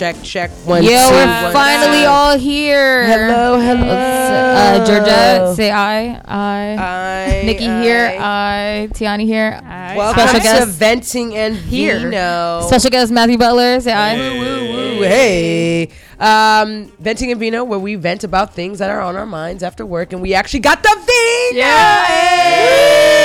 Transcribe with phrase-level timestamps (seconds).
[0.00, 0.50] check, check.
[0.64, 2.08] One, Yo, two, we're one, finally two.
[2.08, 3.04] all here.
[3.04, 3.92] Hello, hello.
[3.92, 6.14] Uh, Georgia, say I.
[6.24, 6.76] I.
[6.78, 8.16] I, Nikki here.
[8.18, 8.88] I.
[8.92, 9.60] Tiani here.
[9.62, 11.98] Welcome Special to guest Venting and here.
[11.98, 12.62] Vino.
[12.66, 13.78] Special guest Matthew Butler.
[13.80, 14.16] Say I.
[14.16, 15.90] Ooh, hey.
[16.18, 19.84] Um, Venting and Vino, where we vent about things that are on our minds after
[19.84, 21.58] work, and we actually got the Vino.
[21.60, 22.04] Yeah.
[22.06, 23.19] Hey.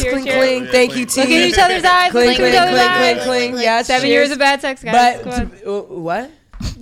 [0.00, 0.02] Cheers.
[0.02, 0.02] Cheers.
[0.02, 0.36] Cheers, Clink, cheers.
[0.38, 0.68] clink.
[0.70, 1.20] Thank you, T.
[1.20, 2.10] Look at each other's eyes.
[2.12, 3.24] Clink, Look at clink, each other's clink, eyes.
[3.24, 3.62] clink, clink.
[3.64, 3.86] Yes.
[3.86, 4.10] Seven cheers.
[4.12, 5.20] years of bad sex, guys.
[5.24, 6.30] But uh, what?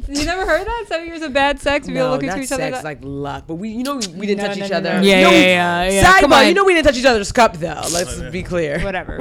[0.08, 0.84] you never heard that?
[0.88, 1.86] Seven years of bad sex.
[1.86, 2.70] We all No, look not into each other.
[2.72, 3.44] sex, like luck.
[3.46, 4.92] But we, you know, we didn't No, touch no, each no, other.
[4.94, 5.00] no.
[5.02, 6.04] You Yeah, yeah, yeah, yeah.
[6.04, 6.48] Sidebar, Come on.
[6.48, 7.82] you know we didn't touch each other's cup though.
[7.92, 8.80] Let's be clear.
[8.84, 9.20] Whatever.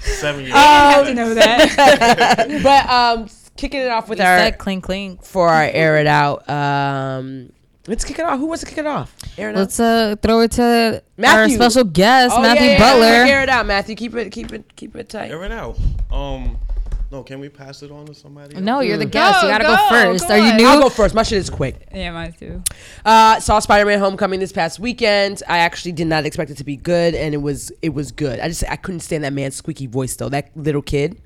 [0.00, 0.52] Seven years.
[0.54, 2.60] I have to know that.
[2.62, 5.22] but um, kicking it off with We our said clink clink.
[5.24, 6.48] for our air it out.
[6.48, 7.52] Um,
[7.86, 8.38] let's kick it off.
[8.38, 9.14] Who wants to kick it off?
[9.38, 12.34] Air it Let's uh throw it to our special guest.
[12.36, 13.06] Oh, Matthew yeah, yeah, Butler.
[13.06, 13.26] yeah.
[13.28, 13.94] Air it out, Matthew.
[13.96, 15.30] Keep it, keep it, keep it tight.
[15.30, 15.78] Air it out.
[16.10, 16.58] Um,
[17.12, 18.56] no, can we pass it on to somebody?
[18.56, 18.64] else?
[18.64, 19.40] No, you're the guest.
[19.40, 20.26] Go, you gotta go, go, first.
[20.26, 20.56] go Are you on.
[20.56, 20.66] new?
[20.66, 21.14] I'll go first.
[21.14, 21.86] My shit is quick.
[21.94, 22.62] yeah, mine too.
[23.04, 25.40] Uh, saw Spider-Man: Homecoming this past weekend.
[25.48, 27.70] I actually did not expect it to be good, and it was.
[27.80, 28.40] It was good.
[28.40, 30.28] I just I couldn't stand that man's squeaky voice though.
[30.28, 31.20] That little kid,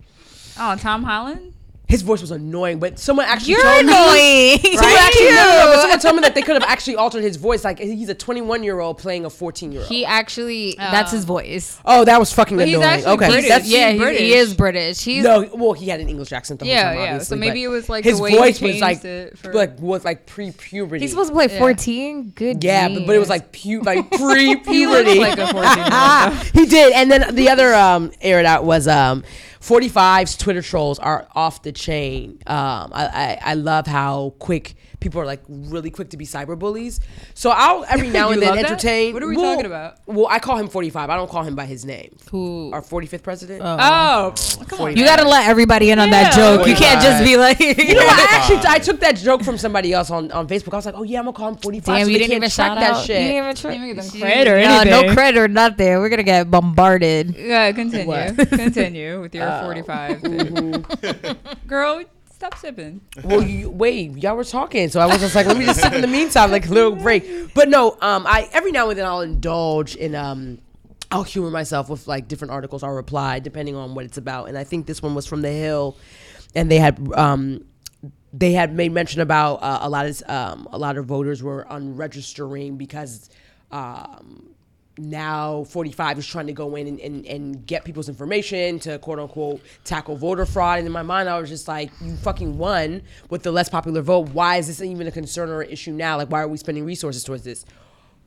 [0.58, 1.54] Oh, Tom Holland.
[1.90, 2.78] His voice was annoying.
[2.78, 3.92] But someone actually You're told me.
[3.92, 4.58] annoying.
[4.78, 7.22] Someone actually, no, no, no, but someone told me that they could have actually altered
[7.22, 7.64] his voice.
[7.64, 9.88] Like he's a 21 year old playing a 14 year old.
[9.90, 11.78] He actually, that's his voice.
[11.84, 12.90] Oh, that was fucking But he's annoying.
[12.90, 13.48] actually okay, British.
[13.48, 14.20] that's yeah, he's he, British.
[14.20, 15.04] he is British.
[15.04, 15.50] He's no.
[15.54, 16.94] Well, he had an English accent the whole Yeah, time.
[16.96, 17.02] yeah.
[17.14, 19.52] obviously, So maybe it was like his the way he voice was like, it for-
[19.52, 21.00] like was like pre puberty.
[21.02, 21.58] he's supposed to play Yeah.
[21.58, 22.30] 14.
[22.34, 22.62] Good.
[22.64, 25.18] yeah, but, but it was like pu- like pre He looks puberty.
[25.18, 26.46] like a 14-year-old.
[26.54, 29.24] he did, and then the other um air it out was um
[29.60, 32.38] 45's Twitter trolls are off the chain.
[32.46, 36.58] Um, I, I I love how quick people are like really quick to be cyber
[36.58, 37.00] bullies.
[37.34, 38.66] So I'll every now and then love that?
[38.70, 39.14] entertain.
[39.14, 39.96] What are we well- talking about?
[40.06, 41.08] Well, I call him 45.
[41.10, 42.16] I don't call him by his name.
[42.30, 42.70] Who?
[42.72, 43.62] Our 45th president.
[43.64, 44.34] Oh,
[44.68, 44.96] come on.
[44.96, 46.56] You gotta let everybody in on that Yeah.
[46.56, 46.66] joke.
[46.66, 48.18] You can't just be like, You know what?
[48.18, 50.72] I actually I took that joke from somebody else on, on Facebook.
[50.74, 51.84] I was like, oh yeah, I'm gonna call him 45.
[51.96, 53.04] Damn, so you didn't even track shout that out.
[53.04, 53.20] shit.
[53.22, 53.70] You didn't even try.
[53.72, 54.90] Didn't even give them credit or anything.
[54.90, 55.98] No, no credit or nothing.
[55.98, 57.34] We're gonna get bombarded.
[57.36, 58.34] Yeah, continue.
[58.34, 59.62] Continue with your Oh.
[59.64, 60.18] 45.
[60.22, 61.68] Mm-hmm.
[61.68, 62.02] Girl,
[62.40, 63.02] stop sipping.
[63.22, 65.92] well, you, wait, y'all were talking, so I was just like, let me just sip
[65.92, 67.52] in the meantime, like a little break.
[67.52, 70.58] But no, um, I every now and then I'll indulge in um.
[71.12, 72.84] I'll humor myself with like different articles.
[72.84, 75.50] I'll reply depending on what it's about, and I think this one was from the
[75.50, 75.98] Hill,
[76.54, 77.64] and they had um,
[78.32, 81.66] they had made mention about uh, a lot of um, a lot of voters were
[81.68, 83.28] unregistering because
[83.70, 84.49] um,
[85.00, 89.18] now 45 is trying to go in and, and, and get people's information to quote
[89.18, 90.78] unquote tackle voter fraud.
[90.78, 94.02] And in my mind, I was just like, you fucking won with the less popular
[94.02, 94.28] vote.
[94.30, 96.16] Why is this even a concern or an issue now?
[96.16, 97.64] Like, why are we spending resources towards this?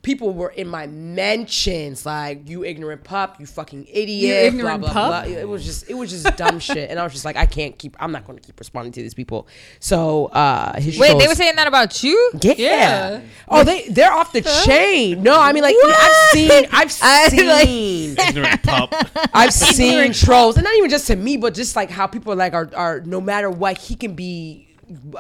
[0.04, 5.02] People were in my mentions like you ignorant pup, you fucking idiot, ignorant blah, blah,
[5.22, 5.26] pup?
[5.26, 5.34] blah.
[5.34, 7.78] It was just it was just dumb shit, and I was just like, I can't
[7.78, 7.96] keep.
[8.02, 9.48] I'm not going to keep responding to these people.
[9.80, 12.32] So uh, his Wait, they were saying that about you?
[12.42, 12.54] yeah.
[12.58, 13.22] Yeah.
[13.48, 15.24] Oh, they they're off the chain.
[15.24, 18.94] No, I mean like I've seen I've I, like- seen Ignorant pup.
[19.34, 22.54] I've seen trolls, and not even just to me, but just like how people like
[22.54, 24.68] are are no matter what he can be,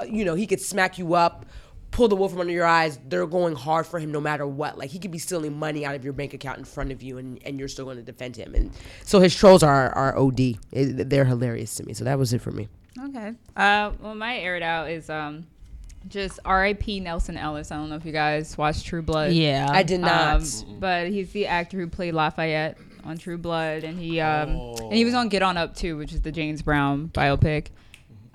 [0.10, 1.46] you know, he could smack you up.
[1.94, 3.00] Pull the wool from under your eyes.
[3.08, 4.78] They're going hard for him no matter what.
[4.78, 7.18] Like he could be stealing money out of your bank account in front of you,
[7.20, 8.56] and, and you're still going to defend him.
[8.56, 8.72] And
[9.06, 10.40] so his trolls are are od.
[10.40, 11.94] It- they're hilarious to me.
[11.94, 12.68] So that was it for me.
[13.00, 13.34] Okay.
[13.56, 15.46] Uh, well, my air it out is um,
[16.10, 17.00] just R.I.P.
[17.00, 17.72] Nelsan Ellis.
[17.72, 19.32] I don't know if you guys watched True Blood.
[19.32, 19.68] Yeah.
[19.70, 20.42] I did not.
[20.42, 24.50] Um, but he's the actor who played Lafayette on True Blood, and he um,
[24.80, 27.68] and he was on Get On Up too, which is the James Brown biopic.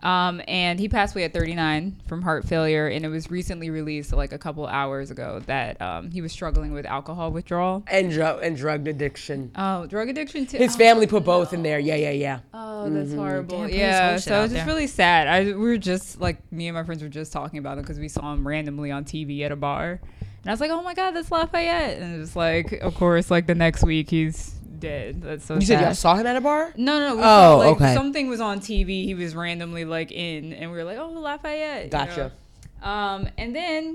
[0.02, 4.12] Um, and he passed away at 39 from heart failure, and it was recently released
[4.12, 7.82] like a couple hours ago that um, he was struggling with alcohol withdrawal.
[7.88, 9.50] And drug and drug addiction.
[9.56, 10.58] Oh, drug addiction too.
[10.58, 11.78] His family put both in there.
[11.78, 12.40] Yeah, yeah, yeah.
[12.54, 13.66] Oh, that's horrible.
[13.66, 15.26] Damn, yeah, so out it's just really sad.
[15.26, 17.98] I we were just like me and my friends were just talking about him because
[17.98, 20.94] we saw him randomly on TV at a bar, and I was like, "Oh my
[20.94, 25.22] god, that's Lafayette!" And it's like, of course, like the next week he's dead.
[25.22, 26.72] That's so You said y'all saw him at a bar?
[26.76, 27.94] no, no, we Oh, saw, like, okay.
[27.94, 29.04] Something was on TV.
[29.04, 32.32] He was randomly like in, and we were like, "Oh, Lafayette." you Gotcha.
[32.82, 32.88] know?
[32.88, 33.94] Um, and then.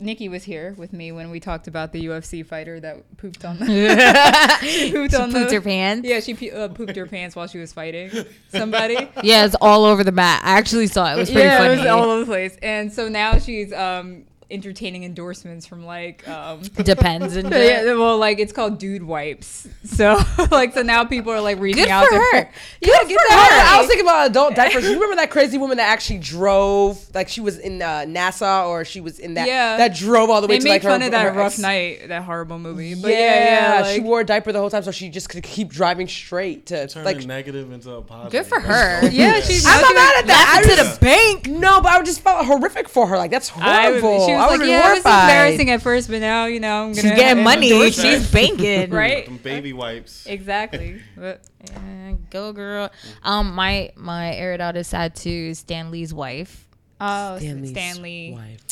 [0.00, 3.56] Nikki was here with me when we talked about the UFC fighter that pooped on
[3.60, 3.66] the
[4.60, 6.08] she pooped She on pooped the, her pants?
[6.08, 8.10] Yeah, she uh, pooped her pants while she was fighting
[8.48, 8.96] somebody.
[9.22, 10.42] Yeah, it's all over the mat.
[10.44, 11.14] I actually saw it.
[11.14, 11.74] It was pretty yeah, funny.
[11.74, 12.56] it was all over the place.
[12.64, 17.36] And so now she's um entertaining endorsements from like um Depends.
[17.36, 19.66] And yeah, well like it's called dude wipes.
[19.84, 20.18] So
[20.50, 22.50] like so now people are like reaching Good out for to her.
[22.80, 23.66] Yeah, Good get for that.
[23.70, 23.76] her.
[23.76, 24.84] I was thinking about adult diapers.
[24.84, 28.84] You remember that crazy woman that actually drove, like she was in uh, NASA or
[28.84, 29.76] she was in that, Yeah.
[29.78, 31.52] that drove all the way They to made like her, fun of that her rough
[31.54, 32.94] ex- night, that horrible movie.
[32.94, 35.42] But yeah, yeah, yeah, she wore a diaper the whole time, so she just could
[35.42, 37.22] keep driving straight to Turn like.
[37.22, 38.32] a negative into a positive.
[38.32, 39.08] Good for her.
[39.08, 40.46] Yeah, she's I'm not mad at that.
[40.52, 41.46] I Laughing to just- the bank.
[41.48, 43.16] No, but I just felt horrific for her.
[43.16, 44.26] Like that's I, horrible.
[44.26, 46.84] she was I like, been yeah, it was embarrassing at first, but now you know
[46.84, 47.90] I'm gonna She's getting money.
[47.90, 48.90] She's banking.
[48.90, 49.24] right.
[49.24, 50.26] Them baby wipes.
[50.26, 51.00] Exactly.
[51.16, 52.90] But Yeah, go girl.
[53.22, 55.54] Um, my my air it out is sad too.
[55.54, 56.68] Stan Lee's wife
[57.02, 58.32] oh, Stanley's Stanley.
[58.32, 58.64] wife.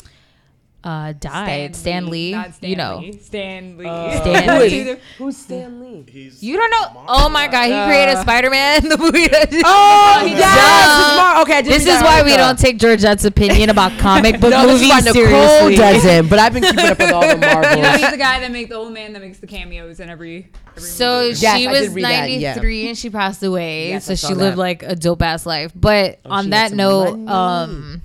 [0.83, 1.77] Uh died.
[1.77, 3.05] Stan Lee, not you know.
[3.21, 3.85] Stan Lee.
[3.85, 4.97] Stan Who is- Lee.
[5.19, 6.07] Who's Stan Lee?
[6.11, 7.05] He's You don't know?
[7.07, 8.83] Oh my god, he created Uh, Spider Man.
[8.89, 9.29] The movie.
[9.65, 10.27] Oh, Duh.
[10.27, 11.61] yes, Mar- okay.
[11.63, 12.39] This is that why we article.
[12.39, 15.77] don't take Georgette's opinion about comic book No, this is movies why Nicole seriously.
[15.77, 16.29] doesn't.
[16.31, 17.97] But I've been keeping up with all the You know, Marvels.
[18.01, 20.49] he's the guy that makes the old man that makes the cameos in every.
[20.77, 21.41] every So movie.
[21.41, 22.49] Yes, she I was did read that, yeah.
[22.55, 23.89] 93 and she passed away.
[23.91, 24.61] Yes, so she saw lived that.
[24.61, 25.73] like a dope ass life.
[25.75, 27.29] But she on that note, money.
[27.29, 28.03] um,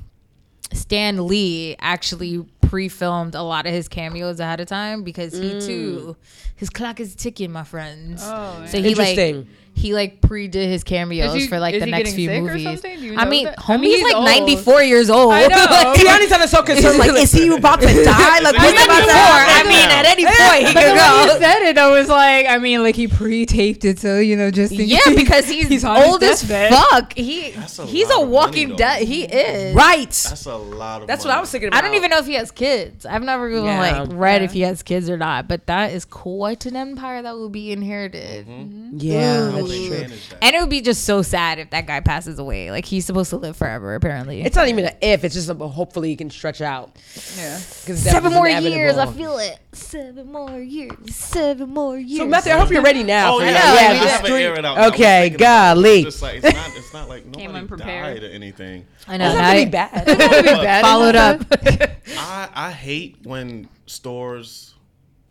[0.73, 2.45] Stan Lee actually
[2.75, 5.65] pre-filmed a lot of his cameos ahead of time because he Mm.
[5.65, 6.17] too,
[6.57, 8.21] his clock is ticking, my friends.
[8.21, 9.47] Oh, so he like Interesting.
[9.75, 12.63] He like pre-did his cameos he- for like the next few movies.
[12.63, 12.99] something?
[12.99, 13.57] Do you I mean, that?
[13.57, 14.25] homie's I mean, he's like old.
[14.25, 15.33] 94 years old.
[15.33, 15.55] I know.
[15.75, 16.97] Like, Tiani sounded so concerned.
[16.97, 18.39] Like, is he about to die?
[18.39, 19.67] Like, Is what's he about to happen?
[19.67, 21.39] I mean, at any point he could the way you go.
[21.39, 24.71] said it, I was like, I mean, like he pre-taped it, so you know, just
[24.71, 27.13] Yeah, because he's, he's old as fuck.
[27.13, 29.03] He he's a of walking dead.
[29.03, 29.75] He is.
[29.75, 30.09] Right.
[30.09, 31.07] That's a lot of.
[31.07, 31.33] That's what.
[31.33, 31.79] I was thinking about.
[31.79, 33.05] I don't even know if he has kids.
[33.05, 35.47] I've never even like read if he has kids or not.
[35.47, 38.47] But that is quite an empire that will be inherited.
[38.47, 38.75] Mm-hmm.
[38.75, 38.97] Mm-hmm.
[38.99, 40.37] Yeah, How that's they true.
[40.41, 42.71] And it would be just so sad if that guy passes away.
[42.71, 44.41] Like he's supposed to live forever, apparently.
[44.41, 45.23] It's not even an if.
[45.23, 46.95] It's just a, hopefully he can stretch out.
[47.37, 47.57] Yeah.
[47.57, 48.75] seven more inevitable.
[48.77, 48.97] years.
[48.97, 49.59] I feel it.
[49.73, 51.15] Seven more years.
[51.15, 52.19] Seven more years.
[52.19, 53.35] So Matthew, I hope you're ready now.
[53.35, 54.77] Oh for yeah, your- know, yeah, we have to air it out.
[54.93, 55.81] Okay, thinking about it.
[55.81, 55.95] golly.
[56.01, 56.77] It's Just like it's not.
[56.77, 58.21] It's not like Came nobody unprepared.
[58.21, 58.85] died or anything.
[59.07, 59.25] I know.
[59.27, 60.81] It's now not really I- bad.
[60.83, 61.41] Followed up.
[62.17, 64.75] I I hate when stores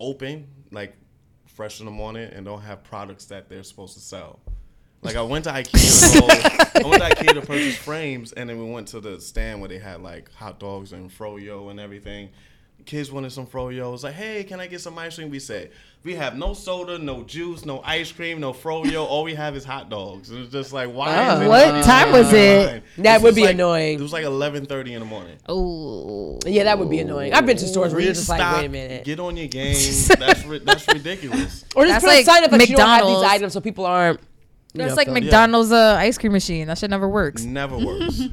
[0.00, 0.94] open like
[1.54, 4.40] fresh in the morning and don't have products that they're supposed to sell.
[5.02, 6.20] Like I went to IKEA, to
[6.82, 9.60] go, I went to IKEA to purchase frames, and then we went to the stand
[9.60, 12.30] where they had like hot dogs and froyo and everything.
[12.84, 13.84] Kids wanted some froyo.
[13.84, 15.30] I was like, hey, can I get some ice cream?
[15.30, 15.70] We said
[16.02, 19.06] we have no soda, no juice, no ice cream, no froyo.
[19.06, 20.28] All we have is hot dogs.
[20.30, 21.08] And it's just like, why?
[21.30, 21.48] Oh.
[21.48, 22.66] What anybody time was standing it?
[22.72, 22.82] line?
[22.98, 23.98] That This would be like- annoying.
[23.98, 25.36] It was like 11:30 in the morning.
[25.48, 26.38] Oh.
[26.46, 27.32] yeah, that would be annoying.
[27.32, 29.04] I've been to stores where you're just like, wait a minute.
[29.04, 29.74] Get on your game.
[30.18, 31.64] that's ri- that's ridiculous.
[31.74, 33.86] Or just That's put a sign up like you don't have these items so people
[33.86, 34.20] aren't.
[34.20, 34.26] you
[34.74, 36.66] That's know, like feel- McDonald's uh, ice cream machine.
[36.66, 37.44] That shit never works.
[37.44, 38.20] Never works.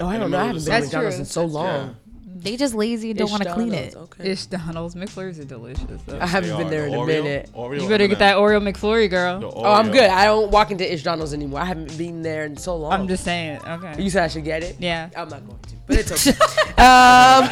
[0.00, 0.40] Oh, I don't know.
[0.40, 1.20] I haven't been to McDonald's true.
[1.20, 1.66] in so long.
[1.66, 1.88] Yeah.
[2.36, 3.94] They just lazy and don't want to clean it.
[3.94, 4.30] Okay.
[4.32, 6.02] Ish Donald's McFlurries are delicious.
[6.04, 6.18] Though.
[6.20, 6.70] I haven't They been are.
[6.70, 7.50] there The in a Oreo- minute.
[7.54, 8.36] Oreo You better get that.
[8.36, 9.52] Oreo McFlurry, The girl.
[9.54, 9.92] Oh, I'm Oreo.
[9.92, 10.10] good.
[10.10, 11.60] I don't walk into Ish Donald's anymore.
[11.60, 12.92] I haven't been there in so long.
[12.92, 13.60] I'm just saying.
[13.64, 14.02] Okay.
[14.02, 14.76] You said I should get it.
[14.80, 15.10] Yeah.
[15.16, 16.36] I'm not going to, but it's okay.
[16.82, 17.48] um,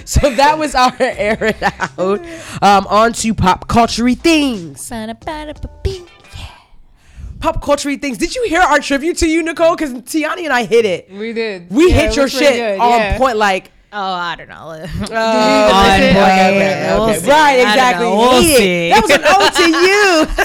[0.06, 1.98] so that was our air it out.
[2.62, 4.90] Um, on to pop culture things.
[7.40, 8.18] Pop culture things.
[8.18, 9.76] Did you hear our tribute to you, Nicole?
[9.76, 11.08] Because Tiani and I hit it.
[11.12, 11.70] We did.
[11.70, 13.18] We Yeah, hit it your was pretty shit good, on yeah.
[13.18, 13.36] point.
[13.36, 14.54] Like, Oh, I don't know.
[14.54, 15.10] uh, On point.
[15.10, 17.18] okay, okay, We'll okay.
[17.20, 17.30] see.
[17.30, 17.38] right?
[17.40, 18.06] I don't Exactly.
[18.06, 18.16] know.
[18.16, 18.90] We'll Hit see.
[18.90, 19.68] That was an ode to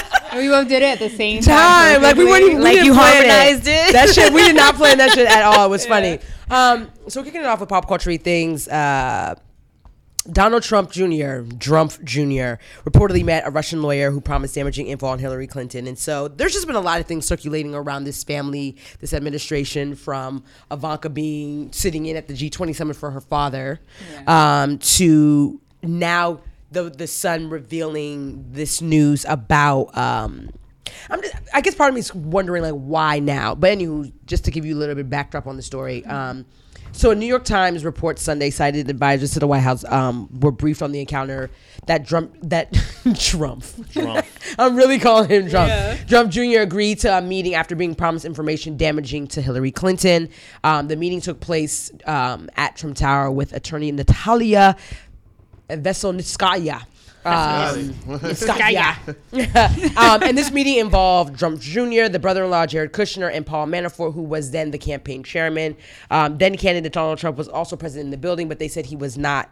[0.34, 1.54] We both did it at the same time.
[1.94, 2.02] time.
[2.02, 3.92] Like we weren't even Like didn't you plan harmonized it?
[3.92, 5.66] That shit we did not plan that shit at all.
[5.66, 6.18] It was funny.
[6.50, 8.66] Um, so kicking it off with pop culture things.
[8.66, 9.36] Uh,
[10.30, 15.18] Donald Trump Jr., Trump Jr., reportedly met a Russian lawyer who promised damaging info on
[15.18, 15.86] Hillary Clinton.
[15.86, 19.94] And so there's just been a lot of things circulating around this family, this administration,
[19.94, 23.80] from Ivanka being sitting in at the G20 summit for her father
[24.26, 26.40] um, to now
[26.70, 29.96] the, the son revealing this news about.
[29.96, 30.50] Um,
[31.10, 33.54] I'm just, I guess part of me is wondering like why now.
[33.54, 36.04] But anywho, just to give you a little bit of backdrop on the story.
[36.06, 36.46] Um,
[36.94, 40.52] so a New York Times report Sunday cited advisors to the White House um, were
[40.52, 41.50] briefed on the encounter
[41.86, 42.72] that Trump that
[43.18, 43.64] Trump.
[43.92, 44.24] Trump.
[44.58, 45.68] I'm really calling him Trump.
[45.68, 45.96] Yeah.
[46.06, 46.60] Trump Jr.
[46.60, 50.28] agreed to a meeting after being promised information damaging to Hillary Clinton.
[50.62, 54.76] Um, the meeting took place um, at Trump Tower with attorney Natalia
[55.68, 56.84] Veselnitskaya.
[57.24, 59.96] Um, Nitskaya.
[59.96, 64.22] um, and this meeting involved Trump Jr., the brother-in-law Jared Kushner, and Paul Manafort, who
[64.22, 65.76] was then the campaign chairman.
[66.10, 68.96] Um, then candidate Donald Trump was also present in the building, but they said he
[68.96, 69.50] was not,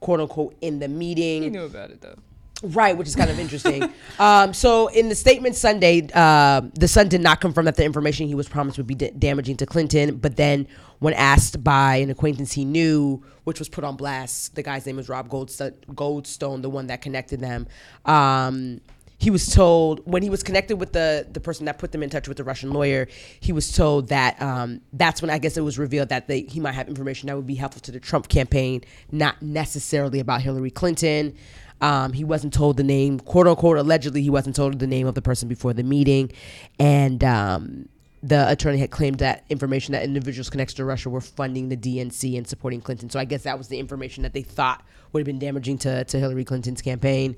[0.00, 1.42] quote unquote, in the meeting.
[1.42, 2.16] He knew about it though.
[2.62, 3.92] Right, which is kind of interesting.
[4.18, 8.26] um, so, in the statement Sunday, uh, the son did not confirm that the information
[8.26, 10.16] he was promised would be da- damaging to Clinton.
[10.16, 10.66] But then,
[10.98, 14.96] when asked by an acquaintance he knew, which was put on blast, the guy's name
[14.96, 17.66] was Rob Goldstone, the one that connected them.
[18.04, 18.80] Um,
[19.18, 22.10] he was told when he was connected with the the person that put them in
[22.10, 23.08] touch with the Russian lawyer,
[23.40, 26.60] he was told that um, that's when I guess it was revealed that they, he
[26.60, 30.70] might have information that would be helpful to the Trump campaign, not necessarily about Hillary
[30.70, 31.34] Clinton.
[31.80, 35.14] Um, he wasn't told the name, quote unquote, allegedly, he wasn't told the name of
[35.14, 36.32] the person before the meeting.
[36.78, 37.88] And um,
[38.22, 42.36] the attorney had claimed that information that individuals connected to Russia were funding the DNC
[42.36, 43.10] and supporting Clinton.
[43.10, 46.04] So I guess that was the information that they thought would have been damaging to,
[46.04, 47.36] to Hillary Clinton's campaign.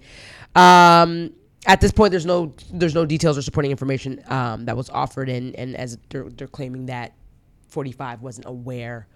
[0.55, 1.33] Um,
[1.67, 5.29] at this point, there's no there's no details or supporting information um, that was offered,
[5.29, 7.13] and and as they're, they're claiming that
[7.69, 9.07] 45 wasn't aware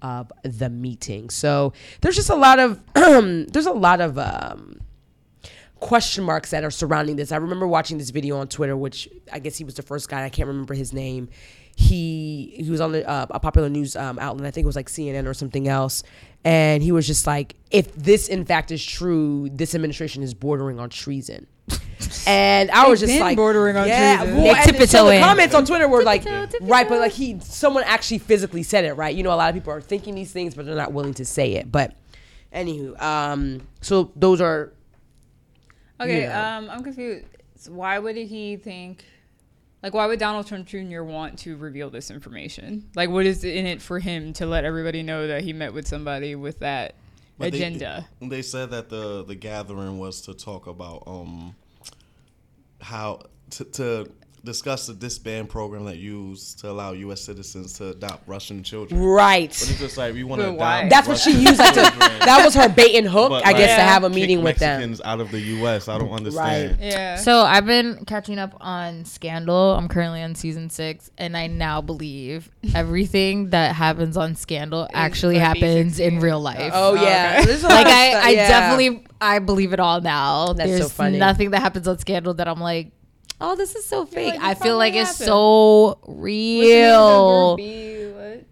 [0.00, 1.28] of the meeting.
[1.28, 4.80] So there's just a lot of there's a lot of um,
[5.80, 7.32] question marks that are surrounding this.
[7.32, 10.24] I remember watching this video on Twitter, which I guess he was the first guy.
[10.24, 11.28] I can't remember his name.
[11.76, 14.46] He he was on the, uh, a popular news um, outlet.
[14.46, 16.02] I think it was like CNN or something else.
[16.44, 20.78] And he was just like, if this in fact is true, this administration is bordering
[20.78, 21.46] on treason.
[22.26, 24.36] And I was just like, bordering on yeah, treason.
[24.36, 26.24] well, They and so the comments on Twitter were like,
[26.62, 29.14] right, but like he, someone actually physically said it, right?
[29.14, 31.24] You know, a lot of people are thinking these things, but they're not willing to
[31.24, 31.70] say it.
[31.70, 31.94] But
[32.54, 34.72] anywho, um, so those are
[36.00, 36.56] Okay, Yeah.
[36.58, 37.26] um, I'm confused.
[37.56, 39.04] So why would he think?
[39.82, 41.02] Like, why would Donald Trump Jr.
[41.02, 42.88] want to reveal this information?
[42.94, 45.86] Like, what is in it for him to let everybody know that he met with
[45.88, 46.94] somebody with that
[47.38, 48.06] But they- agenda?
[48.20, 51.54] They, said that the the gathering was to talk about um
[52.80, 54.10] how to, to
[54.44, 57.20] discuss the disband program that used to allow U.S.
[57.20, 59.00] citizens to adopt Russian children.
[59.02, 59.48] right.
[59.48, 60.90] But it's just like we want to adopt.
[60.90, 61.58] That's what she used.
[61.58, 64.08] Like to, that was her bait and hook, but, I guess, like, to have a
[64.08, 64.80] kick meeting with them.
[64.80, 65.88] Mexicans out of the U.S.
[65.88, 66.78] I don't understand.
[66.78, 66.80] Right.
[66.80, 67.16] yeah.
[67.16, 69.74] So I've been catching up on Scandal.
[69.74, 75.38] I'm currently on season six, and I now believe everything that happens on Scandal actually
[75.38, 76.72] happens in real life.
[76.74, 77.46] Oh yeah, Okay.
[77.46, 78.48] There's like I, I yeah.
[78.48, 80.52] definitely I believe it all now.
[80.52, 81.18] That's so There's funny.
[81.18, 82.92] nothing that happens on Scandal that I'm like,
[83.40, 84.34] oh, this is so fake.
[84.34, 87.56] like, I feel like probably it's so real.
[87.56, 88.44] B, what?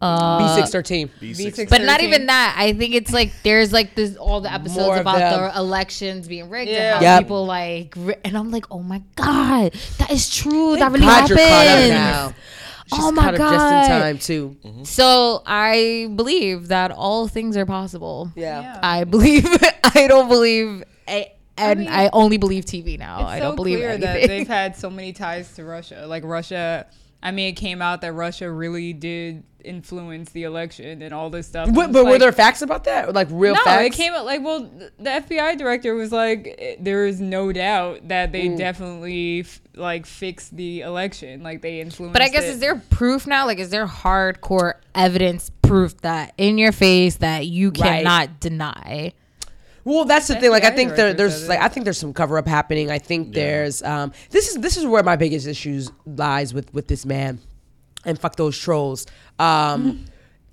[0.00, 1.08] Uh, B six thirteen.
[1.20, 1.68] B6.
[1.68, 2.54] but not even that.
[2.56, 5.18] I think it's like there's like this all the episodes More about
[5.52, 6.96] the elections being rigged Yeah.
[6.98, 7.22] and how Yep.
[7.24, 10.76] people like, and I'm like, oh my god, that is true.
[10.76, 12.34] that really God, you're caught up happened.
[12.94, 13.82] She's Oh my caught up just God.
[13.84, 14.56] in time too.
[14.84, 18.30] So I believe that all things are possible.
[18.36, 18.60] Yeah.
[18.60, 18.80] Yeah.
[18.82, 19.46] I believe.
[19.84, 20.84] I don't believe.
[21.08, 23.26] I, and I, mean, only believe TV now.
[23.26, 24.12] I don't believe clear anything.
[24.20, 26.04] that they've had so many ties to Russia.
[26.06, 26.86] Like Russia,
[27.22, 31.46] I mean, it came out that Russia really did influence the election and all this
[31.48, 31.68] stuff.
[31.74, 33.12] But, but it's were there facts about that?
[33.12, 33.86] Like real no, facts?
[33.86, 34.60] it came out like well,
[34.98, 40.06] the FBI director was like, eh, there is no doubt that they definitely f- like
[40.06, 42.12] fixed the election, like they influenced.
[42.12, 42.50] But I guess it.
[42.50, 43.46] is there proof now?
[43.46, 47.76] Like, is there hardcore evidence proof that in your face that you Right.
[48.04, 49.12] cannot deny?
[49.88, 50.50] Well, that's the thing.
[50.50, 51.60] Like, I think there, there's like.
[51.60, 52.90] I think there's some cover up happening.
[52.90, 56.88] I think there's um this is this is where my biggest issues lies with with
[56.88, 57.38] this man,
[58.04, 59.06] and fuck those trolls.
[59.38, 60.04] Um,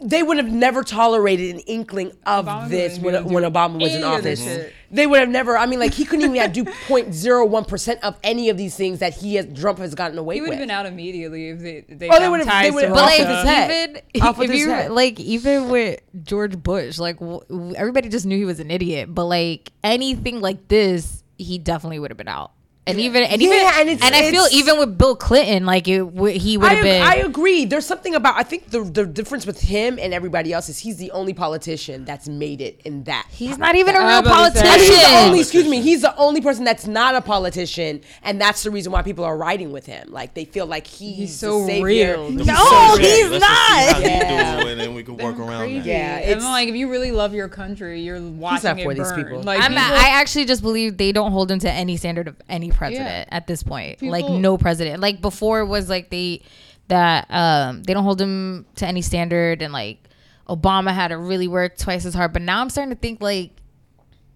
[0.02, 3.44] they would have never tolerated an inkling of Obama this when be able to when
[3.44, 4.72] Obama was in any of this office.
[4.92, 5.58] They would have never.
[5.58, 9.14] I mean, like he couldn't even do 0.01 percent of any of these things that
[9.14, 10.36] he has Trump has gotten away with.
[10.36, 10.60] he would with.
[10.60, 13.28] have been out immediately if they they Oh, they would've- they would've- But like his
[13.44, 14.04] head.
[14.14, 14.92] even Off with if his you head.
[14.92, 19.14] like even with George Bush, like w- w- everybody just knew he was an idiot.
[19.14, 22.52] But like anything like this, he definitely would have been out.
[22.88, 26.00] And even and Yeah, even and it's- I feel even with Bill Clinton, like it
[26.00, 27.02] w- he would have ag- been.
[27.02, 27.66] I agree.
[27.66, 30.98] There's something about I think the the difference with him and everybody else is he's
[30.98, 33.26] the only politician that's made it in that.
[33.32, 35.26] He's not even a I'm real about to he's the politician.
[35.30, 38.92] only, excuse me, he's the only person that's not a politician, and that's the reason
[38.92, 40.12] why people are riding with him.
[40.12, 41.86] Like they feel like he's, He's so savior.
[41.86, 42.30] real.
[42.30, 43.32] He's No, so he's real.
[43.32, 44.62] Let's just see how he Yeah.
[44.62, 45.80] do, and then we can work around crazy.
[45.80, 45.86] that.
[45.88, 48.84] Yeah, and it's- I'm like, if you really love your country, you're watching not it
[48.84, 49.24] for these burn.
[49.24, 49.42] people.
[49.42, 52.36] Like, I'm, people- I actually just believe they don't hold him to any standard of
[52.48, 53.36] any president Yeah.
[53.38, 54.00] at this point.
[54.00, 55.02] People- like no president.
[55.02, 56.42] Like before it was like they
[56.88, 60.08] that um they don't hold him to any standard and like
[60.48, 62.32] Obama had to really work twice as hard.
[62.34, 63.52] But now I'm starting to think like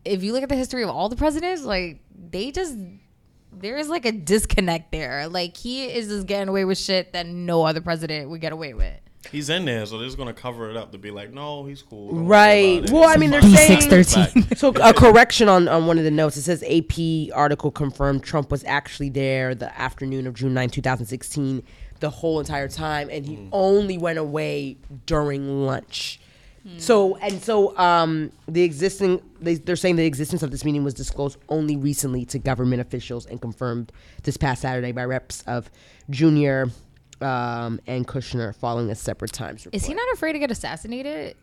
[0.05, 2.00] if you look at the history of all the presidents, like
[2.31, 2.75] they just
[3.51, 5.27] there is like a disconnect there.
[5.27, 8.74] Like he is just getting away with shit that no other president would get away
[8.74, 9.00] with.
[9.32, 11.82] He's in there, so they're just gonna cover it up to be like, no, he's
[11.82, 12.12] cool.
[12.14, 12.90] Don't Right.
[12.90, 13.56] Well, I mean, they're fine.
[13.56, 14.58] saying- B613.
[14.58, 16.38] So a correction on, on one of the notes.
[16.38, 21.64] It says AP article confirmed Trump was actually there the afternoon of June 9, 2016,
[22.00, 26.20] the whole entire time, and he only went away during lunch
[26.78, 30.94] So and so, um, the existing they, they're saying the existence of this meeting was
[30.94, 33.92] disclosed only recently to government officials and confirmed
[34.24, 35.70] this past Saturday by reps of
[36.10, 36.70] Junior
[37.22, 39.76] um, and Kushner following a separate Times report.
[39.82, 41.36] Is he not afraid to get assassinated?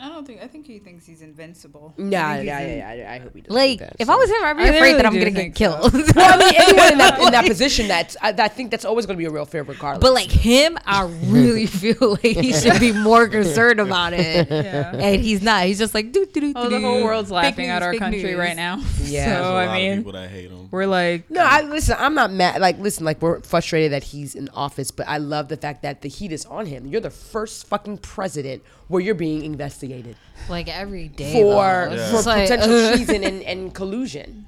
[0.00, 0.40] I don't think.
[0.40, 1.92] I think he thinks he's invincible.
[1.96, 3.52] Nah, yeah, yeah, yeah, yeah, I hope he doesn't.
[3.52, 4.12] Like, do that, if so.
[4.12, 5.90] I was him, I'd be I afraid really that I'm gonna get killed.
[5.90, 5.98] so.
[6.14, 9.06] well, I mean, anyone in that in that position, that's I, I think that's always
[9.06, 10.00] going to be a real fear, regardless.
[10.00, 14.48] But like him, I really feel like he should be more concerned about it.
[14.48, 14.92] Yeah.
[14.94, 15.64] And he's not.
[15.64, 18.22] He's just like, doo, doo, doo, Oh, the whole world's laughing news, at our country
[18.22, 18.38] news.
[18.38, 18.80] right now.
[19.02, 19.34] Yeah.
[19.34, 20.67] So a lot I of mean, people that hate him.
[20.70, 21.96] We're like, No, I listen.
[21.98, 22.60] I'm not mad.
[22.60, 26.02] Like, listen, like we're frustrated that he's in office, but I love the fact that
[26.02, 26.86] the heat is on him.
[26.86, 30.16] You're the first fucking president where you're being investigated
[30.48, 31.94] Like every day for though.
[31.94, 34.46] It's for like, potential uh, treason and, and collusion.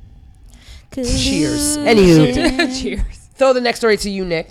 [0.94, 1.76] Cheers.
[1.78, 3.16] Anywho, cheers.
[3.34, 4.48] throw the next story to you, Nick.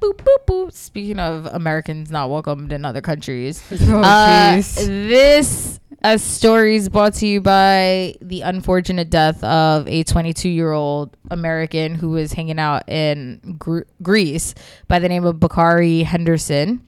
[0.00, 0.72] boop boop boop.
[0.72, 7.14] Speaking of Americans not welcomed in other countries, Oh, uh, this uh, story is brought
[7.14, 12.60] to you by the unfortunate death of a 22 year old American who was hanging
[12.60, 14.54] out in Gr- Greece
[14.86, 16.86] by the name of Bakari Henderson.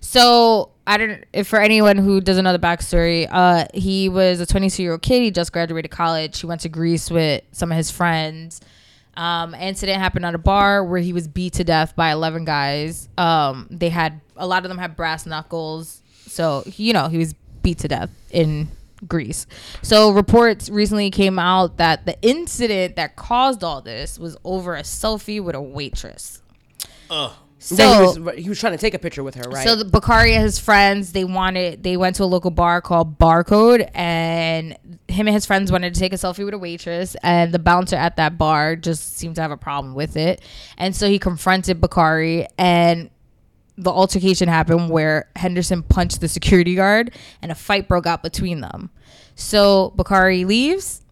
[0.00, 1.24] So I don't.
[1.34, 5.02] If for anyone who doesn't know the backstory, uh, he was a 22 year old
[5.02, 5.22] kid.
[5.22, 6.40] He just graduated college.
[6.40, 8.62] He went to Greece with some of his friends.
[9.18, 13.08] Um, incident happened at a bar where he was beat to death by 11 guys.
[13.18, 17.34] Um, they had a lot of them had brass knuckles, so you know he was
[17.68, 18.68] beat to death in
[19.06, 19.46] Greece.
[19.82, 24.82] So reports recently came out that the incident that caused all this was over a
[24.82, 26.40] selfie with a waitress.
[27.10, 27.32] Ugh.
[27.60, 29.66] So That he was he was trying to take a picture with her, right?
[29.66, 33.18] so the Bakari and his friends, they wanted, they went to a local bar called
[33.18, 34.76] Barcode, and
[35.08, 37.96] him and his friends wanted to take a selfie with a waitress, and the bouncer
[37.96, 40.40] at that bar just seemed to have a problem with it,
[40.76, 43.10] and so he confronted Bakari, and
[43.78, 48.60] the altercation happened where Henderson punched the security guard, and a fight broke out between
[48.60, 48.90] them.
[49.36, 51.02] So Bakari leaves.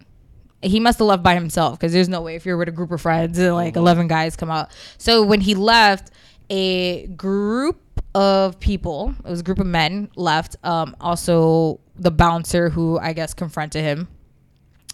[0.63, 2.91] He must have left by himself because there's no way if you're with a group
[2.91, 4.71] of friends and like 11 guys come out.
[4.99, 6.11] So when he left,
[6.51, 7.81] a group
[8.15, 10.57] of people, it was a group of men left.
[10.65, 14.09] Um, also the bouncer who I guess confronted him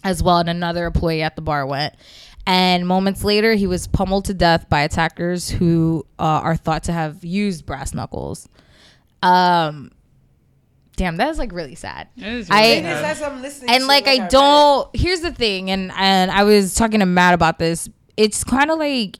[0.03, 1.95] as well, and another employee at the bar went.
[2.45, 6.91] And moments later, he was pummeled to death by attackers who uh, are thought to
[6.91, 8.49] have used brass knuckles.
[9.21, 9.91] Um,
[10.97, 12.09] damn, that is like really sad.
[12.17, 13.05] It is I- really It is sad.
[13.05, 14.89] as I'm listening and to, like I don't.
[14.93, 17.87] Here's the thing, and and I was talking to Matt about this.
[18.17, 19.19] It's kind of like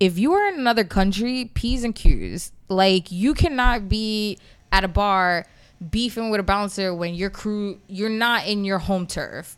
[0.00, 2.52] if you are in another country, p's and q's.
[2.68, 4.38] Like you cannot be
[4.72, 5.44] at a bar
[5.90, 9.56] beefing with a bouncer when your crew you're not in your home turf.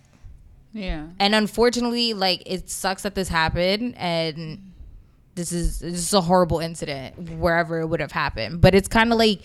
[0.74, 1.06] Yeah.
[1.18, 4.72] And unfortunately, like it sucks that this happened and
[5.34, 8.60] this is this is a horrible incident wherever it would have happened.
[8.60, 9.40] But it's kind of like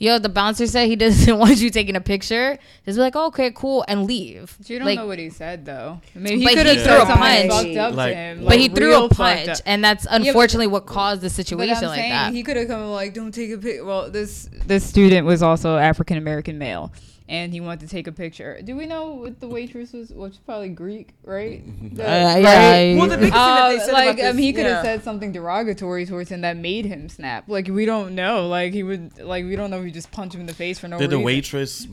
[0.00, 2.56] yo, the bouncer said he doesn't want you taking a picture.
[2.86, 4.54] Just be like, oh, okay, cool, and leave.
[4.58, 6.00] But you don't like, know what he said though.
[6.14, 7.50] Maybe But he could he have threw a punch.
[7.50, 8.44] fucked up Like- to him.
[8.44, 11.98] but he threw a punch, and that's but- unfortunately what caused the situation I'm like
[11.98, 12.32] saying that.
[12.32, 13.84] he could have come like, don't take a pic.
[13.84, 16.92] Well, this this student was also African American male,
[17.28, 18.60] and he wanted to take a picture.
[18.62, 20.10] Do we know what the waitress was?
[20.10, 21.62] Well, she's probably Greek, right?
[21.94, 24.44] The- Uh, yeah, Well, the big thing that they Uh, said like about um, this-
[24.44, 24.94] he could have yeah.
[24.96, 27.44] said something derogatory towards him that made him snap.
[27.48, 28.48] Like we don't know.
[28.48, 29.18] Like he would.
[29.20, 29.78] Like we don't know.
[29.80, 31.10] if he just punched him in the face for no reason.
[31.10, 31.86] Did the waitress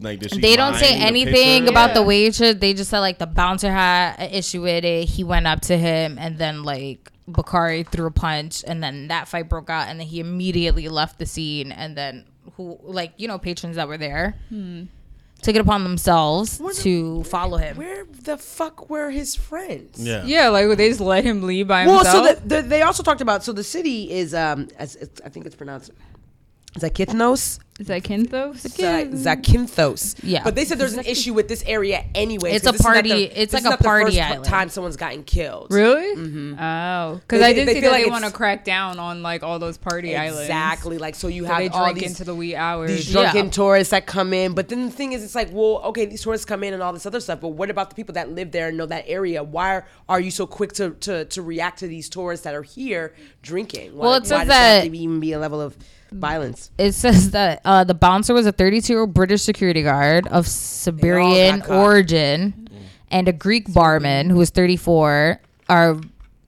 [0.00, 0.20] like?
[0.20, 1.70] Did she they don't say mind the anything picture?
[1.72, 2.56] about the waitress.
[2.56, 5.04] They just said like the bouncer had an issue with it.
[5.08, 9.28] He went up to him, and then like Bakari threw a punch, and then that
[9.28, 13.28] fight broke out, and then he immediately left the scene, and then who like you
[13.28, 14.36] know patrons that were there
[15.42, 17.76] took it upon themselves Where the- to follow him.
[17.76, 19.98] Where the fuck were his friends?
[20.02, 20.22] Yeah.
[20.24, 22.24] Yeah, like they just let him leave by Well, himself.
[22.24, 25.20] Well, so the, the, they also talked about so the city is um as it's,
[25.22, 26.76] I think it's pronounced Zakynthos.
[26.76, 27.58] is that Kinthos?
[27.82, 30.18] Za- Zakynthos.
[30.22, 30.44] Yeah.
[30.44, 32.52] But they said there's an issue with this area anyway.
[32.52, 34.44] It's a party- it's like a party island.
[34.44, 35.68] time someone's gotten killed.
[35.72, 36.14] Really?
[36.16, 36.58] Mm-hmm.
[36.60, 39.22] Oh, because I did they see feel that like they want to crack down on
[39.22, 40.42] like all those party islands.
[40.42, 40.98] Exactly.
[40.98, 42.90] Like so you So have they all drink these into the wee hours.
[42.90, 43.50] these drunken Yeah.
[43.50, 44.54] tourists that come in.
[44.54, 46.92] But then the thing is, it's like, well, okay, these tourists come in and all
[46.92, 47.40] this other stuff.
[47.40, 49.42] But what about the people that live there and know that area?
[49.42, 52.62] Why are, are you so quick to, to, to react to these tourists that are
[52.62, 53.96] here drinking?
[53.96, 55.76] Why, Well, it why says does that- to even be a level of
[56.12, 56.70] violence.
[56.78, 60.46] It says that uh, the bouncer was a 32 year old British security guard of
[60.46, 61.76] Siberian got caught.
[61.78, 62.68] origin,
[63.10, 65.96] and a Greek barman who was 34 are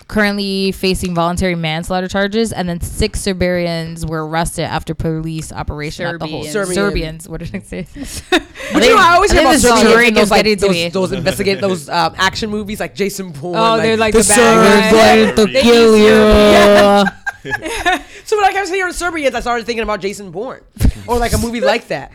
[0.08, 2.52] currently facing voluntary manslaughter charges.
[2.52, 6.74] And then six Siberians were arrested after police operation at the whole Serbians.
[6.74, 7.28] Serbians.
[7.28, 7.86] What did I say?
[8.72, 10.66] But you know, I always hear about this Serbians drink in those, like, getting to
[10.66, 13.54] those, those investigate those um, action movies like Jason Bourne.
[13.56, 15.26] Oh, they're like the the bad Serbs, guys.
[15.26, 17.06] like, to They kill use
[17.44, 17.52] you.
[18.26, 20.64] so when I kept hearing Serbians, I started thinking about Jason Bourne
[21.06, 22.12] or like a movie like that.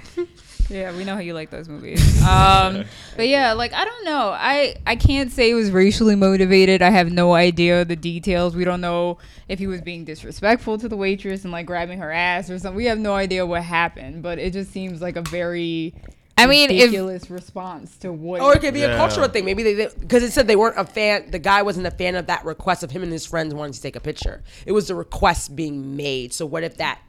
[0.70, 2.22] Yeah, we know how you like those movies.
[2.22, 2.86] Um,
[3.18, 4.30] but yeah, like I don't know.
[4.30, 6.82] I I can't say it was racially motivated.
[6.82, 8.56] I have no idea the details.
[8.56, 9.18] We don't know
[9.50, 12.78] if he was being disrespectful to the waitress and like grabbing her ass or something.
[12.78, 14.22] We have no idea what happened.
[14.24, 15.94] But it just seems like a very
[16.42, 18.42] I mean, if ridiculous response to what.
[18.42, 19.46] Or it could be a cultural thing.
[19.46, 21.32] Maybe they because it said they weren't a fan.
[21.32, 23.82] The guy wasn't a fan of that request of him and his friends wanting to
[23.82, 24.44] take a picture.
[24.66, 26.34] It was the request being made.
[26.34, 27.00] So what if that?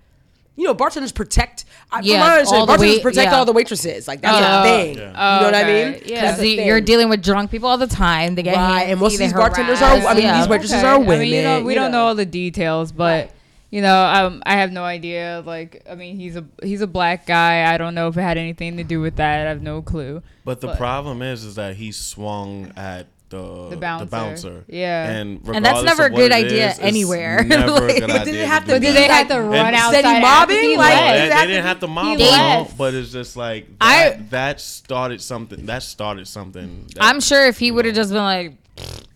[0.55, 1.65] You know, bartenders protect.
[2.03, 3.39] Yeah, from my all the bartenders wait- protect yeah.
[3.39, 4.07] all the waitresses.
[4.07, 4.39] Like that's oh.
[4.39, 4.61] oh, Yeah.
[4.61, 4.99] a thing.
[4.99, 5.35] Yeah.
[5.37, 6.03] You know what I mean?
[6.05, 6.21] Yeah.
[6.23, 9.15] That's you, you're dealing with drunk people all the time, they get Right, and most
[9.15, 10.39] of these bartenders harass, are- I mean, yeah.
[10.41, 10.87] these waitresses Okay.
[10.87, 11.99] are I mean, you know, women, we you don't know.
[12.03, 13.31] know all the details, but
[13.73, 15.43] you know, um, I have no idea.
[15.45, 17.73] Like, I mean, he's a he's a black guy.
[17.75, 19.47] I don't know if it had anything to do with that.
[19.47, 20.23] I have no clue.
[20.45, 24.65] But the But- problem is, is that he swung at the The bouncer.
[24.69, 25.09] Yeah.
[25.11, 27.43] and And that's never a good idea is, anywhere.
[27.43, 29.41] Never a good But did idea it have do to- But did they have to
[29.41, 30.01] run and outside?
[30.01, 30.61] steady mobbing?
[30.61, 32.77] he Like, No, they, they didn't have to mob He him, left.
[32.77, 35.65] but it's just like I- that, that started something.
[35.65, 36.89] That started something.
[36.95, 38.53] that- I'm sure if he would have just been like,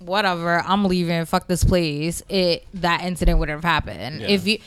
[0.06, 4.20] whatever, I'm leaving, fuck this place, it that incident would have happened.
[4.20, 4.28] Yeah.
[4.28, 4.58] If you,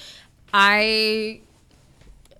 [0.53, 1.41] I,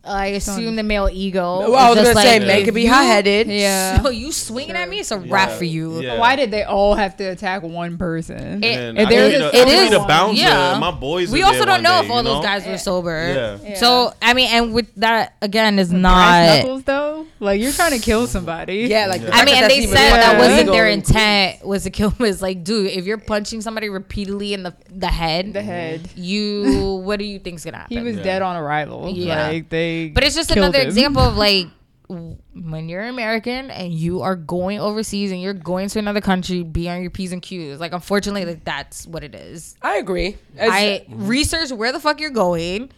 [0.04, 1.60] I assume the male ego.
[1.72, 3.48] Well, I was is gonna just say like, men if be you- hot headed.
[3.60, 4.02] Yeah.
[4.04, 6.02] So you swinging at me, it's a wrap for you.
[6.02, 6.18] Yeah.
[6.18, 8.64] Why did they all have to attack one person?
[8.64, 10.42] It- And If I there's a- be the, it I could is- be bouncer.
[10.42, 10.80] yeah.
[10.80, 11.32] My boys.
[11.32, 13.58] We also don't know day, if all you those guys were sober.
[13.62, 13.70] Yeah.
[13.72, 13.76] Yeah.
[13.76, 16.58] So I mean, and with that again is Brass not.
[16.58, 17.26] knuckles, though.
[17.42, 18.88] Like you're trying to kill somebody.
[18.90, 19.30] Yeah, like Yeah.
[19.34, 22.14] I mean, and they said that wasn't their intent was to kill.
[22.20, 26.10] Was like, dude, if you're punching somebody repeatedly in the the head, the head.
[26.16, 27.98] you what do you think's gonna happen?
[27.98, 29.10] He was dead on arrival.
[29.10, 29.48] Yeah.
[29.50, 29.99] Like they.
[30.08, 30.88] But it's just another him.
[30.88, 31.68] example of like
[32.08, 36.90] when you're American and you are going overseas and you're going to another country, be
[36.90, 37.80] on your p's and q's.
[37.80, 39.76] Like, unfortunately, like that's what it is.
[39.82, 40.38] I agree.
[40.58, 42.90] As- I research where the fuck you're going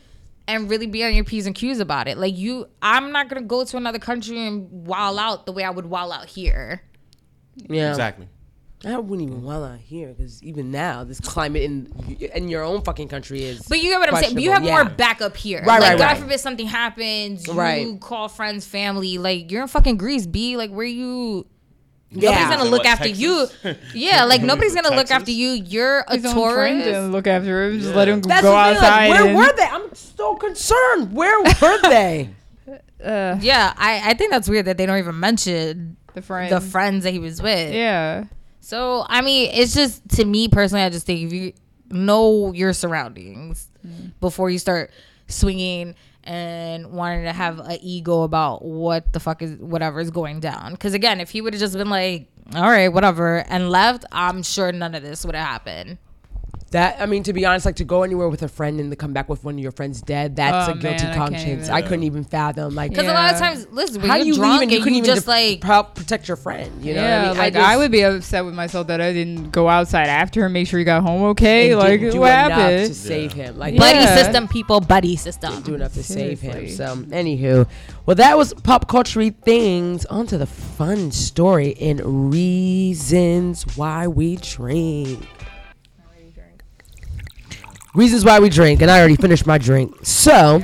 [0.48, 2.18] and really be on your p's and q's about it.
[2.18, 5.70] Like you, I'm not gonna go to another country and wild out the way I
[5.72, 6.82] would wild out here.
[7.56, 7.90] yeah.
[7.90, 8.28] Exactly.
[8.84, 11.94] I wouldn't even want to hear because even now, this climate in
[12.34, 13.62] in your own fucking country is.
[13.70, 14.34] But you get what I'm saying.
[14.34, 15.60] But you have questionable, more backup here.
[15.60, 16.18] Right, like, right, God right.
[16.18, 17.46] forbid something happens.
[17.48, 18.00] You Right.
[18.00, 19.18] call friends, family.
[19.20, 20.58] Like you're in fucking Greece, B.
[20.58, 21.46] Like where you.
[22.14, 22.32] Yeah.
[22.32, 23.20] Nobody's gonna So look what, after Texas?
[23.22, 23.48] you.
[23.94, 25.50] Yeah, like nobody's gonna look after you.
[25.52, 26.84] You're a His tourist.
[26.86, 27.78] didn't look after him.
[27.80, 27.96] Just Yeah.
[27.96, 29.10] let him That's go outside.
[29.10, 29.64] Like, where were they?
[29.64, 31.14] I'm so concerned.
[31.14, 32.30] Where were they?
[33.04, 36.60] Uh, Yeah, I, I think that's weird that they don't even mention the friends the
[36.62, 37.74] friends that he was with.
[37.74, 38.26] Yeah.
[38.62, 41.54] So I mean, it's just to me personally, I just think if you
[41.90, 44.12] know your surroundings mm.
[44.22, 44.92] before you start
[45.28, 50.40] swinging and wanting to have an ego about what the fuck is whatever is going
[50.40, 50.74] down.
[50.74, 54.44] Because again, if he would have just been like, "All right, whatever," and left, I'm
[54.44, 55.98] sure none of this would have happened.
[56.72, 58.96] That I mean, to be honest, like to go anywhere with a friend and to
[58.96, 61.18] come back with one of your friends dead, that's Oh, a guilty man, I can't
[61.18, 61.64] conscience.
[61.64, 61.76] even.
[61.76, 62.76] I couldn't even fathom.
[62.76, 64.72] Like, Because a lot of times, listen, when how you're do you drunk leave and
[64.72, 66.72] you couldn't you even just de- like pro- protect your friend?
[66.82, 67.38] You know, yeah, what I mean?
[67.40, 70.54] like just- I, would be upset with myself that I didn't go outside after and
[70.54, 71.72] make sure he got home okay.
[71.72, 72.88] and Like didn't do what happened?
[72.88, 73.58] to save him?
[73.58, 75.62] Like, buddy system, people, buddy system.
[75.64, 76.70] do enough to save him.
[76.70, 77.68] So, anywho,
[78.06, 80.06] well, that was pop culture things.
[80.06, 85.20] On to the fun story and reasons why we drink.
[87.94, 89.96] Reasons why we drink, and I already finished my drink.
[90.06, 90.64] So,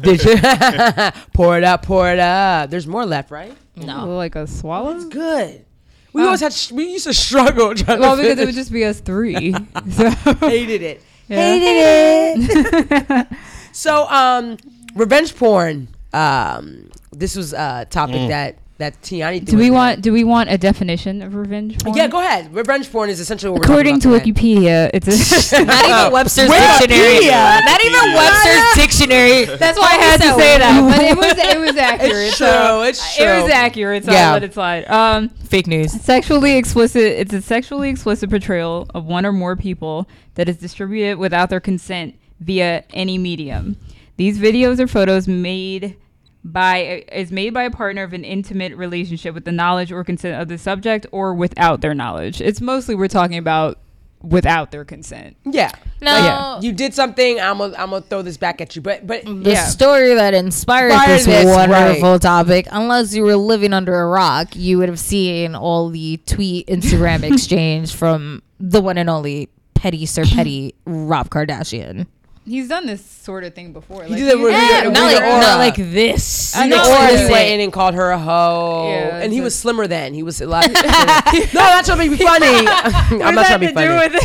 [0.00, 0.36] did you
[1.34, 1.84] pour it up?
[1.84, 2.70] Pour it up.
[2.70, 3.54] There's more left, right?
[3.76, 4.16] No.
[4.16, 4.96] like a swallow.
[4.96, 5.64] It's Good.
[6.12, 6.26] We Oh.
[6.26, 6.52] always had.
[6.52, 9.52] sh- We used to struggle trying Well, to because it would just be us three.
[9.90, 10.10] so.
[10.40, 11.02] hated it.
[11.28, 11.36] Yeah.
[11.36, 13.26] Hated it.
[13.72, 14.56] so, um,
[14.94, 15.88] revenge porn.
[16.12, 19.44] Um, this was a topic that that Tiani.
[19.44, 20.02] Do we want?
[20.02, 21.96] Do we want a definition of revenge porn?
[21.96, 22.52] Yeah, go ahead.
[22.54, 24.54] Revenge porn is essentially what we're According to talking about today.
[24.56, 25.64] Wikipedia, it's a.
[25.64, 26.88] Not even Webster's Wikipedia.
[26.88, 27.64] dictionary.
[27.64, 29.44] Not even Webster's dictionary.
[29.56, 32.12] That's why I had to say that, but it was it was accurate.
[32.28, 32.46] It's so-
[32.78, 34.30] true, it's It was accurate, so Yeah.
[34.30, 34.84] I let it slide.
[34.90, 35.92] Um, Fake news.
[35.92, 37.02] sexually explicit.
[37.02, 41.60] It's a sexually explicit portrayal of one or more people that is distributed without their
[41.60, 43.76] consent via any medium.
[44.16, 45.96] These videos or photos made
[46.44, 50.40] by is made by a partner of an intimate relationship with the knowledge or consent
[50.40, 52.40] of the subject or without their knowledge.
[52.40, 53.78] It's mostly we're talking about
[54.22, 55.36] without their consent.
[55.44, 55.70] Yeah.
[56.02, 56.12] No.
[56.12, 56.60] Like, yeah.
[56.60, 57.40] You did something.
[57.40, 58.82] I'm gonna I'm gonna throw this back at you.
[58.82, 59.64] But but The Yeah.
[59.66, 64.48] story that inspired Inspired this, this, wonderful topic, unless you were living under a rock,
[64.54, 70.04] you would have seen all the tweet Instagram exchange from the one and only Petty
[70.04, 72.06] Sir Petty Rob Kardashian.
[72.50, 73.98] He's done this sort of thing before.
[74.00, 75.40] Like, did it he with- did Yeah, it with not like Ora.
[75.40, 76.56] not like this.
[76.56, 79.18] I I know know what or he went in and called her a hoe, Yeah,
[79.22, 80.14] and he it's was a- slimmer then.
[80.14, 80.66] He was a lot.
[80.72, 82.66] no, that's trying to be funny.
[82.66, 84.18] I'm not trying to be funny.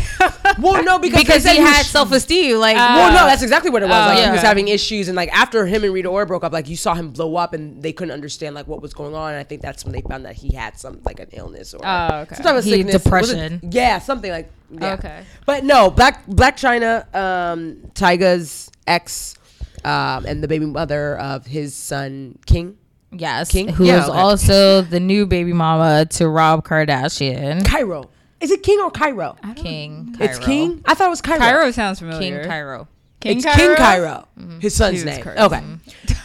[0.59, 2.57] well, no, because, because they he had was- self esteem.
[2.57, 3.93] Like, Well, no, uh, that's exactly what it was.
[3.95, 6.51] Oh, like he was having issues, and like after him and Rita Ora broke up,
[6.53, 9.31] like you saw him blow up, and they couldn't understand like what was going on.
[9.31, 11.81] And I think that's when they found that he had some like an illness or
[11.83, 12.35] Oh, okay.
[12.35, 13.59] some type of sickness, depression.
[13.71, 14.93] yeah, something like yeah.
[14.93, 15.23] Okay.
[15.45, 19.36] But no, Black Blac Chyna, um, Tyga's ex,
[19.84, 22.78] um, and the baby mother of his son King
[23.12, 23.69] yes, King?
[23.69, 24.17] who Yeah, is okay.
[24.17, 27.65] also the new baby mama to Rob Kardashian.
[27.65, 28.10] Cairo.
[28.41, 29.38] Is it King or Cairo?
[29.56, 30.82] King, It's King.
[30.86, 31.39] I thought it was Cairo.
[31.39, 32.39] Cairo sounds familiar.
[32.41, 32.49] King.
[32.49, 32.88] Cairo.
[33.21, 34.28] King it's King Cairo.
[34.38, 34.60] Mm-hmm.
[34.60, 35.21] His son's Jesus name.
[35.23, 35.39] Christ.
[35.39, 35.63] Okay.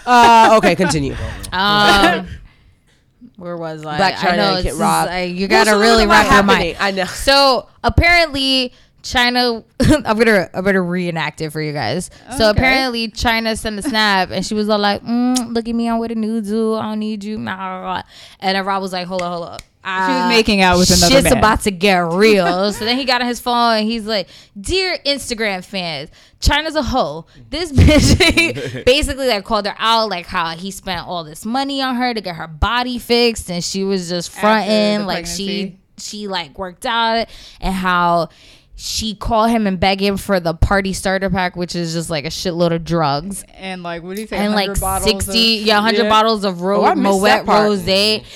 [0.04, 1.14] Uh, okay, continue.
[1.52, 2.28] Um,
[3.40, 3.98] where was I?
[3.98, 5.06] Blac Chyna I know and Kid Rock.
[5.06, 6.76] like, you gotta so really wrap your mind.
[6.78, 7.04] I know.
[7.08, 8.72] So apparently,
[9.02, 9.64] Chyna.
[10.06, 12.10] I'm gonna I'm gonna reenact it for you guys.
[12.36, 15.88] So apparently, Chyna sent a snap, and she was all like, mm, "Look at me,
[15.88, 16.78] I'm with a new dude.
[16.78, 20.60] I don't need you." And Rob was like, "Hold up, hold up." She was making
[20.60, 21.38] out with another Shit's man.
[21.38, 22.70] about to get real.
[22.74, 24.28] so then he got on his phone and he's like,
[24.60, 27.24] "Dear Instagram fans, Chyna's a hoe.
[27.48, 31.96] This bitch basically like called her out, like how he spent all this money on
[31.96, 36.58] her to get her body fixed, and she was just fronting like she she like
[36.58, 37.28] worked out,
[37.60, 38.28] and how."
[38.82, 42.24] She called him and begged him for the party starter pack, which is just like
[42.24, 44.38] a shitload of drugs And like, what do you say?
[44.38, 47.64] and like 60 of- yeah 100 bottles of ro- Oh, I missed that Moet part.
[47.68, 47.86] Rose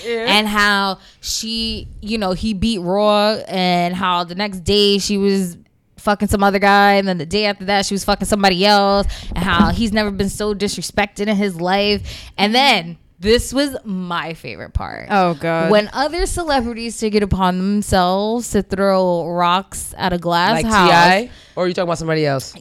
[0.06, 5.56] and how she you know he beat Raw and how the next day she was
[5.96, 9.06] fucking some other guy and then the day after that she was fucking somebody else
[9.30, 14.34] and how he's never been so disrespected in his life and then this was my
[14.34, 15.70] favorite part Oh god.
[15.70, 20.88] when other celebrities take it upon themselves to throw rocks at a glass Like house
[20.90, 22.54] T.I., or are you talking about somebody else?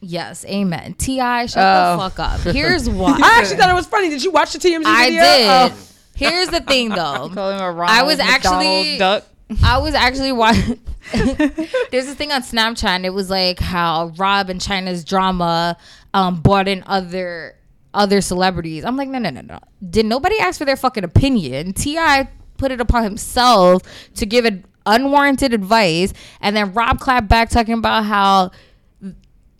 [0.00, 1.96] yes amen ti shut Oh.
[1.96, 4.08] the fuck up here's why I actually thought it was funny.
[4.08, 5.22] Did you watch the TMZ I video?
[5.22, 5.48] did.
[5.48, 5.86] Oh.
[6.16, 7.30] Here's the thing, though.
[7.32, 9.24] Call him a Ronald I was McDonald actually- duck.
[9.64, 10.78] I was actually watching.
[11.12, 12.84] There's this thing on Snapchat.
[12.84, 15.76] And it was like how Rob and Chyna's drama
[16.14, 17.56] um, brought in other
[17.94, 18.84] other celebrities.
[18.84, 19.58] I'm like, no, no, no, no.
[19.88, 21.72] Did nobody ask for their fucking opinion?
[21.72, 22.28] T.I.
[22.56, 23.82] put it upon himself
[24.14, 28.50] to give it unwarranted advice, and then Rob clapped back talking about how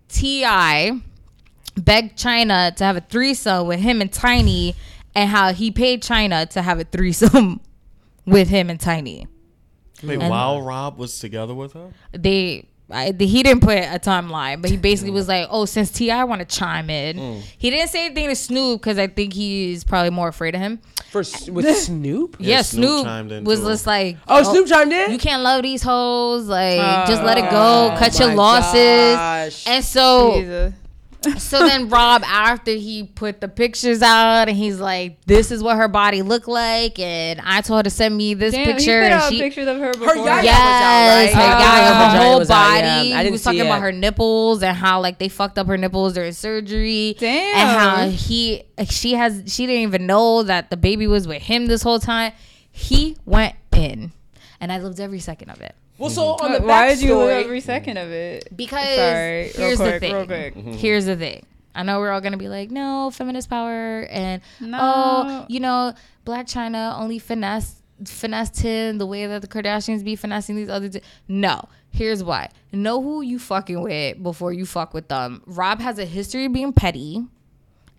[0.08, 1.00] T.I.
[1.76, 4.74] begged Chyna to have a threesome with him and Tiny,
[5.14, 7.60] and how he paid Chyna to have a threesome
[8.26, 9.26] with him and Tiny.
[10.02, 11.90] Wait, And- while Rob was together with her?
[12.12, 12.66] They.
[12.90, 16.24] I, he didn't put a timeline, but he basically was like, "Oh, since T.I.
[16.24, 17.42] want to chime in, mm.
[17.58, 20.80] he didn't say anything to Snoop because I think he's probably more afraid of him.
[21.10, 22.36] For with Snoop.
[22.38, 25.12] Yeah, Snoop Snoop, chimed in was just like, oh, oh, Snoop chimed in.
[25.12, 26.46] you can't love these hoes.
[26.46, 27.90] Like, just let it go.
[27.92, 29.66] Oh cut your losses." gosh.
[29.66, 30.74] And so, Jesus.
[31.38, 35.76] So then Rob, after he put the pictures out, and he's like, "This is what
[35.76, 39.00] her body looked like," and I told her to send me this Damn, he picture,
[39.00, 39.38] put and out she.
[39.40, 40.16] pictures of her before.
[40.16, 41.60] yaya- Yes, was out, her, right?
[41.60, 43.08] yaya, Uh, her whole was out, body.
[43.08, 43.18] yeah.
[43.18, 43.66] I didn't was talking it.
[43.66, 47.16] about her nipples and how like they fucked up her nipples during surgery.
[47.18, 47.56] Damn.
[47.58, 51.66] And how he, she has, she didn't even know that the baby was with him
[51.66, 52.32] this whole time.
[52.70, 54.12] He went in,
[54.60, 55.74] and I loved every second of it.
[56.00, 56.14] Well, mm-hmm.
[56.14, 58.56] so on the Why did you look every second of it?
[58.56, 60.14] Because Sorry, here's quick, the thing.
[60.14, 60.54] real quick.
[60.54, 60.70] Mm-hmm.
[60.70, 60.78] Mm-hmm.
[60.78, 61.44] Here's the thing.
[61.74, 64.78] I know we're all gonna be like, no, feminist power, and No.
[64.80, 65.92] oh, you know,
[66.24, 70.88] Blac Chyna only finesse finessed him the way that the Kardashians be finessing these other.
[70.88, 72.48] T- no, here's why.
[72.72, 75.42] Know who you fucking with before you fuck with them.
[75.46, 77.26] Rob has a history of being petty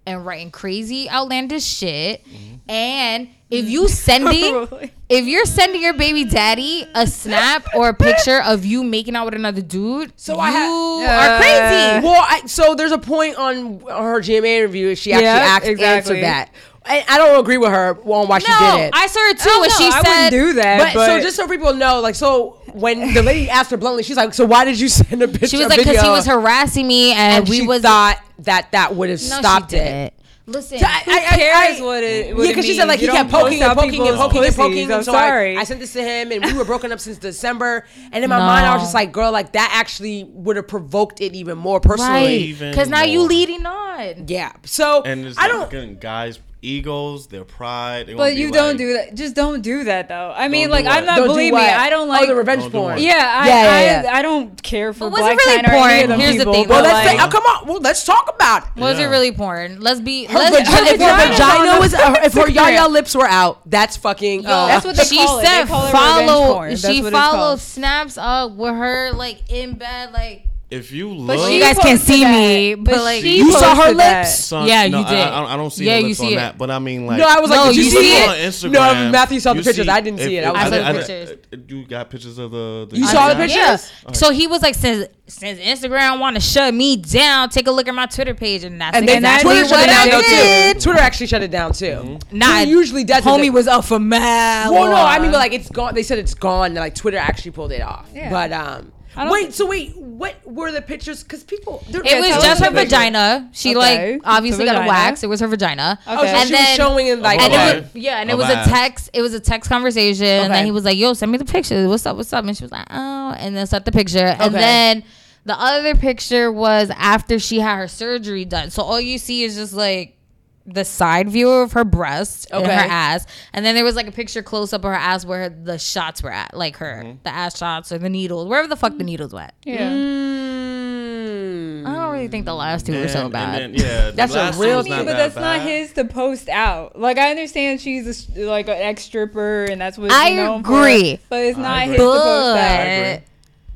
[0.05, 2.25] and writing crazy, outlandish shit.
[2.25, 2.55] Mm-hmm.
[2.69, 3.69] And if mm.
[3.69, 4.67] you sending,
[5.09, 9.25] if you're sending your baby daddy a snap or a picture of you making out
[9.25, 12.07] with another dude, So you I ha- are crazy.
[12.07, 14.95] Well, I, so there's a point on her GMA interview.
[14.95, 15.85] She actually Yeah, asked, exactly.
[15.85, 16.51] answered that.
[16.83, 18.91] I, I don't agree with her on why she did it.
[18.93, 19.49] I saw her too.
[19.51, 20.77] Oh, when no, she I said, wouldn't do that.
[20.79, 24.03] but, But, so just so people know, like, so when the lady asked her bluntly,
[24.03, 26.25] she's like, "So why did you send a picture?" she was like, because he was
[26.25, 29.77] harassing me, and, and we she was thought that that would have no, stopped she
[29.77, 29.83] it.
[29.83, 30.13] didn't.
[30.47, 32.35] Listen, So I- who I- I- cares I- what it?
[32.35, 33.11] What yeah, because she said like means?
[33.11, 34.91] he kept poking and poking and poking and poking.
[34.91, 35.55] I'm so sorry.
[35.55, 37.85] I sent this to him, and we were broken up since December.
[38.11, 41.21] And in my mind, I was just like, "Girl, like that actually would have provoked
[41.21, 42.29] it even more personally." right?
[42.41, 44.25] Even Because now you leading on.
[44.27, 44.51] Yeah.
[44.65, 45.67] So And it's I don't.
[45.67, 48.07] again, guys' egos, their pride.
[48.07, 49.15] they But wanna be you don't like- do that.
[49.15, 50.33] Just don't do that though.
[50.35, 50.85] I mean, like?
[50.85, 51.17] I'm not.
[51.17, 52.99] Don't believe me, I don't like oh, the revenge Don't porn.
[52.99, 54.13] Yeah, I, Yeah, I, yeah, yeah.
[54.15, 56.09] I don't care for But was it really Chyna or any of porn?
[56.09, 57.67] them Here's the thing, Well, though, let's like, say, oh, come on.
[57.67, 58.79] Well, let's talk about it.
[58.79, 59.05] Was Yeah.
[59.05, 59.79] it really porn?
[59.81, 60.25] Let's be.
[60.25, 62.53] Her let's, vagina, if her vagina's vagina was, the if her Instagram.
[62.55, 64.45] yaya lips were out, that's fucking.
[64.45, 65.41] uh, That's what they she call it.
[65.41, 66.53] They said call it revenge follow.
[66.53, 66.69] porn.
[66.69, 67.59] That's She what it's followed called.
[67.59, 71.77] snaps up with her like in bed, like if you But look, she you guys
[71.77, 72.31] can't see that.
[72.31, 74.21] me, but, But like You saw her that.
[74.21, 74.35] lips?
[74.45, 75.13] son- Yeah, no, you did.
[75.17, 76.35] I, I, I don't see Yeah, the you lips see on it.
[76.37, 78.23] that, but I mean, like, No, I was like, No, did you, you see see
[78.23, 78.29] it?
[78.29, 78.71] on Instagram.
[79.05, 79.85] No, Matthew saw the pictures.
[79.85, 80.45] see- I didn't see it.
[80.45, 81.37] I was I saw like, the I- pictures.
[81.69, 82.87] You got pictures of the.
[82.89, 83.37] the You saw the Instagram?
[83.47, 83.91] pictures?
[84.05, 84.11] Yeah.
[84.13, 87.87] So he was like, since since Instagram want to shut me down, take a look
[87.87, 90.73] at my Twitter page, and that's And then exactly Twitter shut it down I though
[90.73, 90.79] too.
[90.81, 91.85] Twitter actually shut it down too.
[91.85, 92.37] Mm-hmm.
[92.37, 93.19] Nah, Twitter usually does.
[93.19, 93.23] it.
[93.29, 94.69] Homie was up for mad.
[94.71, 95.93] Well, no, I mean, but like it's gone.
[95.95, 96.73] They said it's gone.
[96.73, 98.09] Like Twitter actually pulled it off.
[98.13, 98.29] Yeah.
[98.29, 98.91] But um,
[99.31, 99.47] wait.
[99.47, 101.23] thi- so wait, what were the pictures?
[101.23, 102.95] Because people, they're- It was just her the picture.
[102.95, 103.49] vagina.
[103.53, 105.23] She Okay, like obviously got a wax.
[105.23, 105.97] It was her vagina.
[106.05, 106.45] Oh, so Okay.
[106.45, 107.41] she was showing in like.
[107.41, 107.69] and Okay.
[107.77, 109.09] it was yeah, and it was a text.
[109.13, 110.27] It was a text conversation.
[110.27, 111.87] And then he was like, "Yo, send me the picture.
[111.89, 112.17] What's up?
[112.17, 114.35] What's up?" And she was like, "Oh," and then sent the picture.
[114.39, 115.03] And then
[115.45, 118.69] the other picture was after she had her surgery done.
[118.69, 120.17] So all you see is just like
[120.65, 124.11] the side view of her breast and her ass, and then there was like a
[124.11, 127.57] picture close up of her ass where the shots were at, like her the ass
[127.57, 129.51] shots or the needles, wherever the fuck the needles went.
[129.65, 129.89] Yeah.
[129.91, 131.87] Mm.
[131.87, 133.59] I don't really think the last two were so And- and bad.
[133.61, 135.93] then, yeah, That's a last real one thing, I mean, but that that's not his
[135.93, 136.99] to post out.
[136.99, 140.35] Like I understand she's a, s- like an ex stripper and that's what I she's
[140.37, 141.19] known for, agree.
[141.29, 141.91] but it's I not agree.
[141.93, 143.21] his to post out.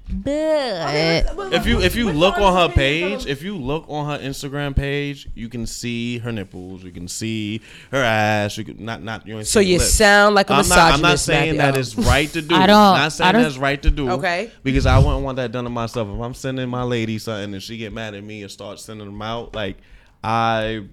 [0.09, 0.21] Agree.
[0.23, 4.17] But but If you if you look on her page, if you look on her
[4.25, 8.57] Instagram page, you can see her nipples, you can see her ass.
[8.57, 9.43] You can not not you.
[9.43, 12.41] So you sound like a I'm not, I'm not misogynist, saying that it's right to
[12.49, 12.55] do.
[12.55, 14.09] I don't- Not saying I don't- that's right to do.
[14.11, 14.51] Okay.
[14.63, 16.07] Because I wouldn't want that done to myself.
[16.07, 19.07] If I'm sending my lady something and she get mad at me and start sending
[19.07, 19.77] them out, like
[20.23, 20.83] I.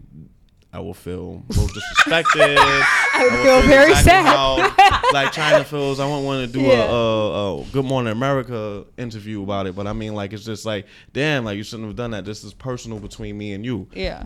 [0.75, 2.57] I will feel little disrespected.
[2.57, 4.25] I would feel very sad.
[4.25, 4.57] How,
[5.13, 6.01] like Chyna feels.
[6.01, 6.85] I wouldn't want to do Yeah.
[6.85, 10.65] a, a, a Good Morning America interview about it, but I mean, like, it's just
[10.65, 12.25] like, damn, like you shouldn't have done that.
[12.25, 13.87] This is personal between me and you.
[13.93, 14.25] Yeah.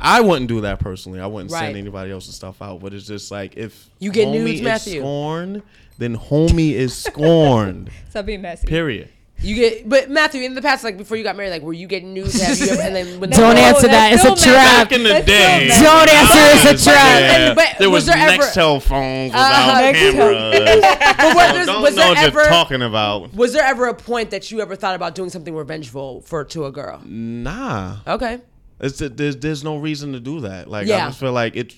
[0.00, 1.18] I wouldn't do that personally.
[1.18, 1.60] I wouldn't Right.
[1.64, 2.78] send anybody else's stuff out.
[2.80, 5.00] But it's just like if You get homie nudes, Matthew?
[5.00, 5.62] scorned,
[5.98, 7.90] then homie is scorned.
[8.10, 8.68] Stop being messy.
[8.68, 9.08] Period.
[9.40, 11.86] You get, but Matthew, in the past, like before you got married, like were you
[11.86, 12.40] getting news?
[12.42, 14.12] Have you ever, and then when Don't answer that.
[14.12, 14.88] It's a trap.
[14.88, 16.68] Back in the That's day, Don't answer.
[16.70, 17.20] It's a trap.
[17.20, 20.12] Yeah, But there was was, there ever- Nextel phones Uh-huh, without Nextel.
[20.12, 20.80] cameras.
[21.18, 23.32] but what, there's- don't was know there what ever you're talking about.
[23.32, 26.64] was there ever a point that you ever thought about doing something revengeful for to
[26.66, 27.00] a girl?
[27.06, 28.40] Nah, Okay.
[28.80, 30.68] it's there's there's no reason to do that.
[30.68, 31.04] Like Yeah.
[31.04, 31.74] I just feel like it.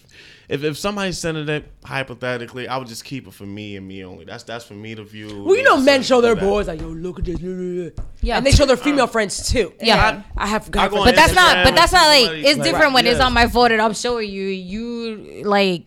[0.51, 4.05] If if somebody's sending it hypothetically, I would just keep it for me and me
[4.05, 4.25] only.
[4.25, 5.45] That's that's for me to view.
[5.45, 8.37] Well, you know, men show their boys like, "Yo, look at this," yeah, Yeah.
[8.37, 9.73] and they show their female friends too.
[9.81, 10.23] Yeah.
[10.37, 10.67] I, I have.
[10.67, 11.65] I got go on But that's not.
[11.65, 12.31] But that's not like.
[12.45, 14.47] It's like, different when it's on my phone and I'm showing you.
[14.47, 15.85] You like.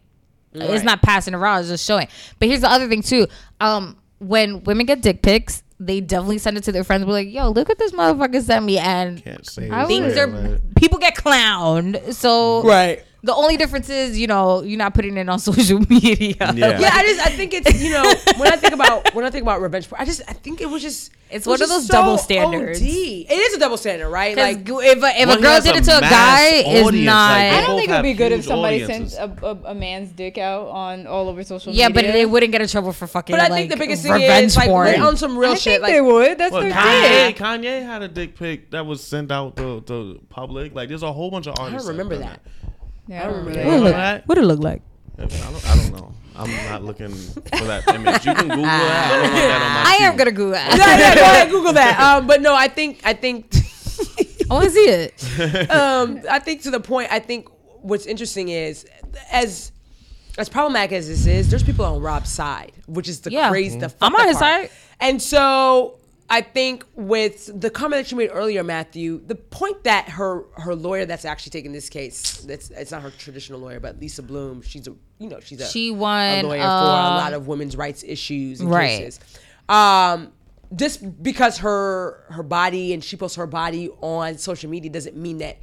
[0.54, 1.62] It's not passing around.
[1.62, 2.08] It's just showing.
[2.40, 3.28] But here's the other thing too.
[3.60, 7.04] Um, when women get dick pics, they definitely send it to their friends.
[7.04, 10.76] Be like, "Yo, look at this motherfucker sent me," and Can't say things are like-
[10.76, 12.14] people get clowned.
[12.14, 13.04] So right.
[13.24, 16.36] The only difference is, you know, you're not putting it on social media.
[16.40, 16.80] Yeah.
[16.80, 18.04] Yeah, I just I think it's you know
[18.38, 20.70] when I think about when I think about revenge porn, I just I think it
[20.70, 22.82] was just It's it was one of just those double standards.
[22.82, 22.86] OD.
[22.88, 24.36] It is a double standard, right?
[24.36, 26.84] Like Like if a, if Well, a girl did a it to a guy, is
[26.84, 27.32] not.
[27.32, 29.14] like, I don't think it would be good if somebody audiences.
[29.14, 32.02] sent a, a, a man's dick out on all over social yeah, media.
[32.04, 33.34] Yeah, but they wouldn't get in trouble for fucking.
[33.34, 34.88] but I like, think the biggest thing is like porn.
[35.00, 35.82] we're on some real I shit.
[35.82, 36.38] think Like they would.
[36.38, 37.36] That's Well, their Kanye, thing.
[37.36, 40.76] Kanye had a dick pic that was sent out to the public.
[40.76, 41.88] Like, there's a whole bunch of I artists.
[41.88, 42.42] don't remember done that.
[43.08, 43.78] Yeah, I don't remember What that.
[43.80, 44.28] You that?
[44.28, 44.82] What it look like?
[45.18, 46.14] I don't, I don't know.
[46.36, 48.26] I'm not looking for that image.
[48.26, 49.12] You can Google that.
[49.12, 50.18] I don't want that on my I am feed.
[50.18, 50.78] gonna Google that.
[50.78, 52.00] yeah, go ahead, Google that.
[52.22, 53.54] Um, but no, I think I think
[54.50, 55.70] I want to see it.
[55.70, 57.12] um, I think to the point.
[57.12, 57.48] I think
[57.82, 58.86] what's interesting is
[59.32, 59.72] as
[60.40, 63.50] as problematic as this is, there's people on Rob's side, which is the Yeah.
[63.50, 63.78] crazy.
[63.78, 64.64] The I'm on his part.
[64.64, 64.70] side.
[65.00, 70.10] And so I think with the comment that you made earlier, Matthew, the point that
[70.10, 74.00] her her lawyer that's actually taking this case, that's it's not her traditional lawyer, but
[74.00, 77.16] Lisa Bloom, she's a you know she's a She a won, lawyer for a uh,
[77.16, 79.00] lot of women's rights issues and Right.
[79.00, 79.20] cases.
[79.70, 80.32] Um,
[80.76, 85.38] just because her her body and she posts her body on social media doesn't mean
[85.40, 85.58] that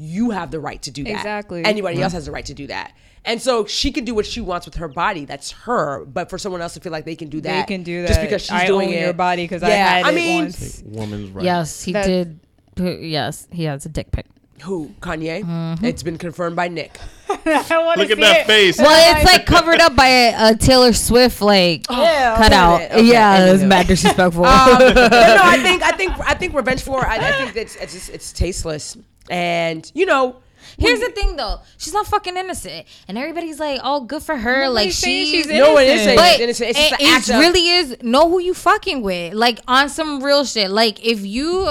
[0.00, 1.10] you have the right to do that.
[1.10, 1.64] Exactly.
[1.64, 2.92] Anybody else has the right to do that.
[3.24, 5.26] And so she can do what she wants with her body.
[5.26, 6.06] That's her.
[6.06, 8.08] But for someone else to feel like they can do that, they can do that
[8.08, 9.00] just because she's I doing own it.
[9.02, 10.82] your body 'cause I had I it mean, once.
[10.86, 11.44] Woman's right.
[11.44, 12.40] Yes, he That- did.
[12.78, 14.24] Yes, he has a dick pic.
[14.62, 14.90] Who?
[15.00, 15.42] Kanye.
[15.42, 15.84] Mm-hmm.
[15.84, 16.98] It's been confirmed by Nick.
[17.30, 17.34] I
[17.78, 18.46] want to Look at that it.
[18.46, 18.76] face.
[18.78, 22.36] Well, it's like covered up by a, a Taylor Swift like Yeah.
[22.36, 22.82] cut out.
[22.82, 23.68] Okay, yeah, it's anywho.
[23.68, 24.44] mad disrespectful.
[24.46, 25.08] Um, no,
[25.42, 28.32] I think I think I think revenge for I, I think it's it's just, it's
[28.32, 28.96] tasteless.
[29.30, 30.36] And you know,
[30.78, 34.68] Here's the thing though, she's not fucking innocent, and everybody's like, "Oh, good for her."
[34.68, 36.28] like Nobody's saying she, she's No one is saying innocent.
[36.28, 36.70] she's but innocent.
[36.70, 40.44] It's it, an it really is know who you fucking with, like on some real
[40.44, 40.70] shit.
[40.70, 41.68] Like if you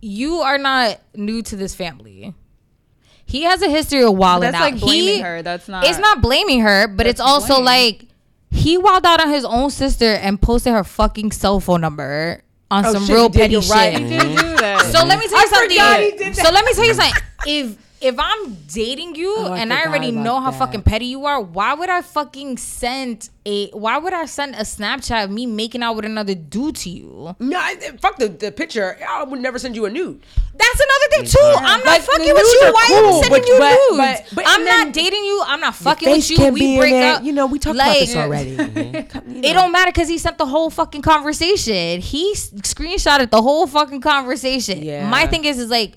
[0.00, 2.34] you are not new to this family,
[3.24, 4.72] he has a history of wilding That's out.
[4.72, 5.42] like blaming He- her.
[5.42, 5.84] That's not.
[5.84, 7.64] It's not blaming her, but it's also blame.
[7.64, 8.06] like
[8.50, 12.84] he wilded out on his own sister and posted her fucking cell phone number on
[12.86, 13.92] Oh, some shit, real petty right.
[13.92, 14.02] shit.
[14.02, 14.82] He did do that.
[14.92, 16.34] So let me tell you I something.
[16.34, 17.22] So let me tell you something.
[17.46, 20.58] If if I'm dating you Oh, I and I already know how that.
[20.58, 24.60] fucking petty you are, why would I fucking send a why would I send a
[24.60, 27.34] Snapchat of me making out with another dude to you?
[27.38, 28.96] No, I, fuck the, the picture.
[29.08, 30.20] I would never send you a nude.
[30.54, 31.52] That's another thing too.
[31.58, 32.60] I'm not Like, fucking with you.
[32.66, 34.30] are Why am cool, I sending but- you but- nudes?
[34.30, 35.42] but- but- I'm not dating you.
[35.46, 36.36] I'm not fucking with Face you.
[36.38, 37.14] can We be in break there.
[37.16, 37.24] up.
[37.24, 38.56] You know, we talked about this Like, already.
[38.56, 39.44] Mm-hmm.
[39.44, 42.00] It don't matter because he sent the whole fucking conversation.
[42.00, 44.82] He screenshotted the whole fucking conversation.
[44.82, 45.08] Yeah.
[45.08, 45.92] My thing is, is like,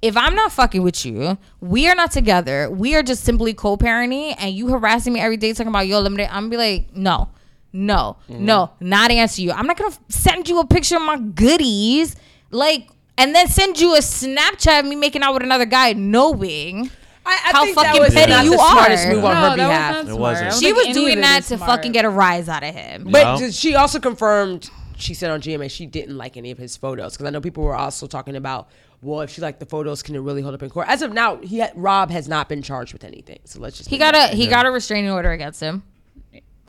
[0.00, 2.70] if I'm not fucking with you, we are not together.
[2.70, 6.12] We are just simply co-parenting, and you harassing me every day talking about yo, let
[6.12, 6.24] me.
[6.24, 7.28] I'm gonna be like, no,
[7.72, 8.44] no, mm-hmm.
[8.44, 9.52] no, not answer you.
[9.52, 12.16] I'm not gonna send you a picture of my goodies,
[12.50, 16.90] like, and then send you a Snapchat of me making out with another guy, knowing.
[17.26, 19.12] I, I How think that fucking was petty not you the smartest are.
[19.14, 19.96] move on no, her that behalf.
[19.96, 20.20] was not It smart.
[20.20, 20.46] wasn't.
[20.46, 21.70] I don't She was doing of it that is to smart.
[21.70, 23.08] fucking get a rise out of him.
[23.10, 23.50] But No.
[23.50, 27.26] she also confirmed she said on GMA she didn't like any of his photos because
[27.26, 28.68] I know people were also talking about
[29.02, 31.12] well if she liked the photos can it really hold up in court as of
[31.12, 34.32] now he Rob has not been charged with anything so let's just He got that
[34.32, 35.82] a he got a restraining order against him.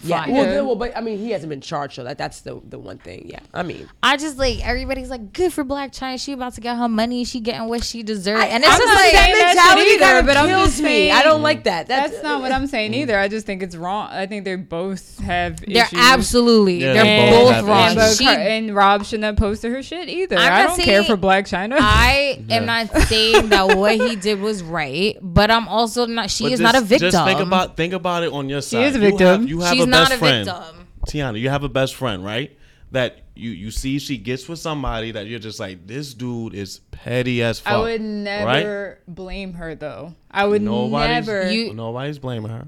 [0.02, 0.34] Yeah fine.
[0.34, 2.80] well, then, well but I mean he hasn't been charged so that that's the the
[2.80, 6.24] one thing yeah I mean I just like everybody's like good for Blac Chyna.
[6.24, 7.24] She about to get her money.
[7.26, 8.42] She getting what she deserves.
[8.44, 10.48] I, and it's I'm just not like saying that mentality shit either, kinda but I'm
[10.48, 12.96] kills just me saying- I don't like that that's, That's not what I'm saying mm.
[12.98, 13.18] either.
[13.20, 14.10] I just think it's wrong.
[14.12, 15.94] I think they both have they're issues.
[15.94, 17.88] Yeah, absolutely they're they both, both have wrong.
[17.90, 20.38] And, but She, Car- and Rob shouldn't have posted her shit either.
[20.38, 21.78] I'm I not don't care for Blac Chyna.
[21.80, 26.30] I am not saying that what he did was right, but I'm also not.
[26.30, 27.12] She But is just- not a victim.
[27.12, 28.80] Just think about think about it on your side.
[28.80, 29.28] She is a You victim.
[29.42, 30.46] have, you have She's a not best a friend.
[30.46, 30.88] victim.
[31.08, 32.58] Tiana, you have a best friend, right?
[32.92, 36.80] That you you see she gets with somebody that you're just like this dude is
[36.92, 37.74] petty as fuck.
[37.74, 38.02] I would right?
[38.02, 40.14] never blame her though.
[40.32, 41.52] I would Nobody's never.
[41.52, 42.68] You- nobody's blaming her.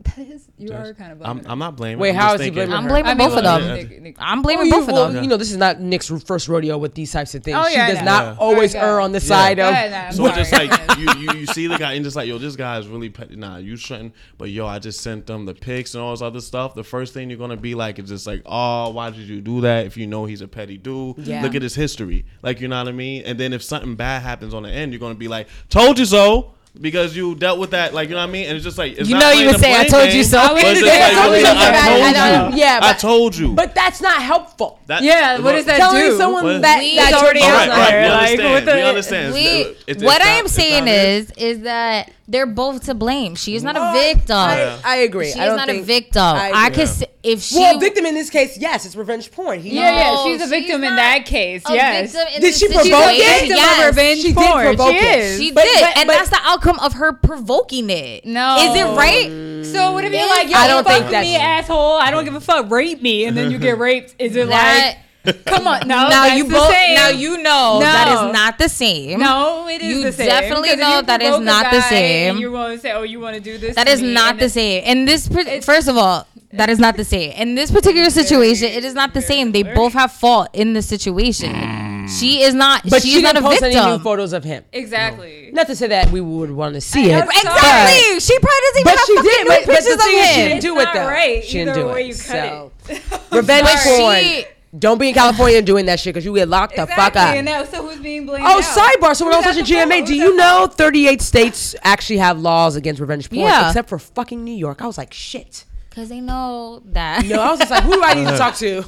[0.57, 1.21] you are kind of.
[1.21, 1.99] I'm, I'm not blaming.
[1.99, 3.75] Wait, I'm how just is he thinking- blaming I'm blaming I mean, both of them.
[3.75, 5.23] Nick- Nick- I'm Well, blaming oh, you, both of well, them.
[5.23, 7.57] you know, this is not Nick's first rodeo with these types of things.
[7.59, 8.05] Oh, she yeah, I does know.
[8.05, 8.35] not Yeah.
[8.39, 9.25] always Alright, err on the Yeah.
[9.25, 9.73] side Go of.
[9.73, 10.09] ahead now.
[10.09, 12.55] So it's just like you, you you see the guy and just like yo this
[12.55, 13.35] guy is really petty.
[13.35, 14.15] Nah, you shouldn't.
[14.39, 16.73] But yo, I just sent them the pics and all this other stuff.
[16.73, 19.61] The first thing you're gonna be like is just like, oh, why did you do
[19.61, 19.85] that?
[19.85, 21.41] If you know he's a petty dude, Yeah.
[21.43, 22.25] look at his history.
[22.41, 23.23] Like you know what I mean.
[23.25, 26.05] And then if something bad happens on the end, you're gonna be like, told you
[26.05, 26.53] so.
[26.79, 28.93] Because you dealt with that, like you know what I mean, and it's just like
[28.97, 31.01] it's You not know you would say, "I blame told you so." but Yeah, like,
[31.01, 32.59] I told you but I- I I told you.
[32.61, 33.51] yeah, I told you.
[33.55, 34.79] But that's not helpful.
[34.87, 36.17] That- Yeah, what does that Telling do?
[36.17, 36.61] someone What?
[36.61, 38.09] that We- that's already your out All right, business.
[38.13, 38.53] right, we there, like, understand.
[38.53, 39.33] what the- we understand.
[39.33, 42.93] We, It's- it's what not- I am saying not is, is that they're both to
[42.93, 43.35] blame.
[43.35, 44.35] She is not a victim.
[44.37, 45.31] I, I agree.
[45.31, 46.21] She I is don't not a think- victim.
[46.23, 46.75] I I, agree.
[46.77, 49.59] could, s- if she, Well, victim in this case, yes, it's revenge porn.
[49.61, 51.61] He, Yeah, yeah, No, she's a she's victim in not that case.
[51.69, 52.11] a Yes.
[52.13, 53.11] victim in Did this she provoke situation.
[53.21, 53.21] it?
[53.21, 53.79] She's a victim Yes.
[53.79, 54.65] of revenge She did porn.
[54.65, 55.19] provoke she it.
[55.19, 55.39] is.
[55.39, 58.25] She But- did, but- and but- that's the outcome of her provoking it.
[58.25, 58.57] No.
[58.71, 59.65] is it right?
[59.65, 61.97] So what if you're like, yo, I don't fuck think that's- me, asshole.
[61.97, 62.71] I don't give a fuck.
[62.71, 64.15] Rape me, and then you get raped.
[64.19, 64.97] Is it That like,
[65.45, 65.95] come on, no?
[65.95, 66.95] now that's you the both same.
[66.95, 68.27] now you know that No.
[68.27, 69.19] is not the same.
[69.19, 70.27] No, it is You the same.
[70.27, 72.31] definitely 'Cause if know you that is not the same.
[72.31, 73.75] And You want to say, oh, you want to do this?
[73.75, 74.83] That to is me, not the same.
[74.83, 75.27] In this,
[75.63, 77.31] first of all, that is not the same.
[77.33, 79.51] In this particular situation, it is not the same.
[79.51, 82.07] They both have fault in the situation.
[82.19, 82.81] She is not.
[82.89, 84.65] but she, she is not didn't a post any new photos of him.
[84.73, 85.51] Exactly.
[85.53, 87.13] Not to say that we would want to see it.
[87.13, 87.37] I'm sorry.
[87.37, 88.19] Exactly.
[88.19, 89.43] She probably doesn't even But have she did.
[89.43, 91.05] new But, but the pictures of thing is, she didn't do it not though.
[91.07, 92.07] right, She didn't do way it.
[92.07, 93.01] you cut so it.
[93.31, 94.43] revenge But porn.
[94.71, 97.35] She- Don't be in California doing that shit because you get locked the fuck up.
[97.35, 98.45] And now, so who's being blamed?
[98.47, 98.61] Oh, now?
[98.61, 99.15] sidebar.
[99.15, 100.77] So when I was Who's watching GMA, do you know fault?
[100.77, 103.67] 38 states actually have laws against revenge porn, Yeah.
[103.67, 104.81] except for fucking New York?
[104.81, 105.65] I was like, shit.
[105.89, 107.25] Because they know that.
[107.25, 108.85] No, I was just like, who do I need to talk to?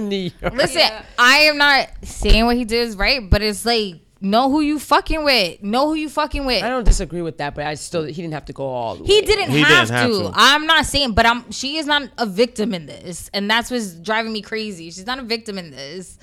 [0.00, 0.54] New York.
[0.54, 1.02] Listen, Yeah.
[1.18, 4.78] I am not saying what he did is right, but it's like know who you
[4.78, 5.62] fucking with.
[5.62, 6.62] Know who you fucking with.
[6.62, 9.04] I don't disagree with that, but I still he didn't have to go all the
[9.04, 9.26] He way.
[9.26, 10.22] didn't, He have, didn't have to.
[10.24, 10.30] to.
[10.34, 11.50] I'm not saying, but I'm.
[11.52, 14.90] She is not a victim in this, and that's what's driving me crazy.
[14.90, 16.18] She's not a victim in this.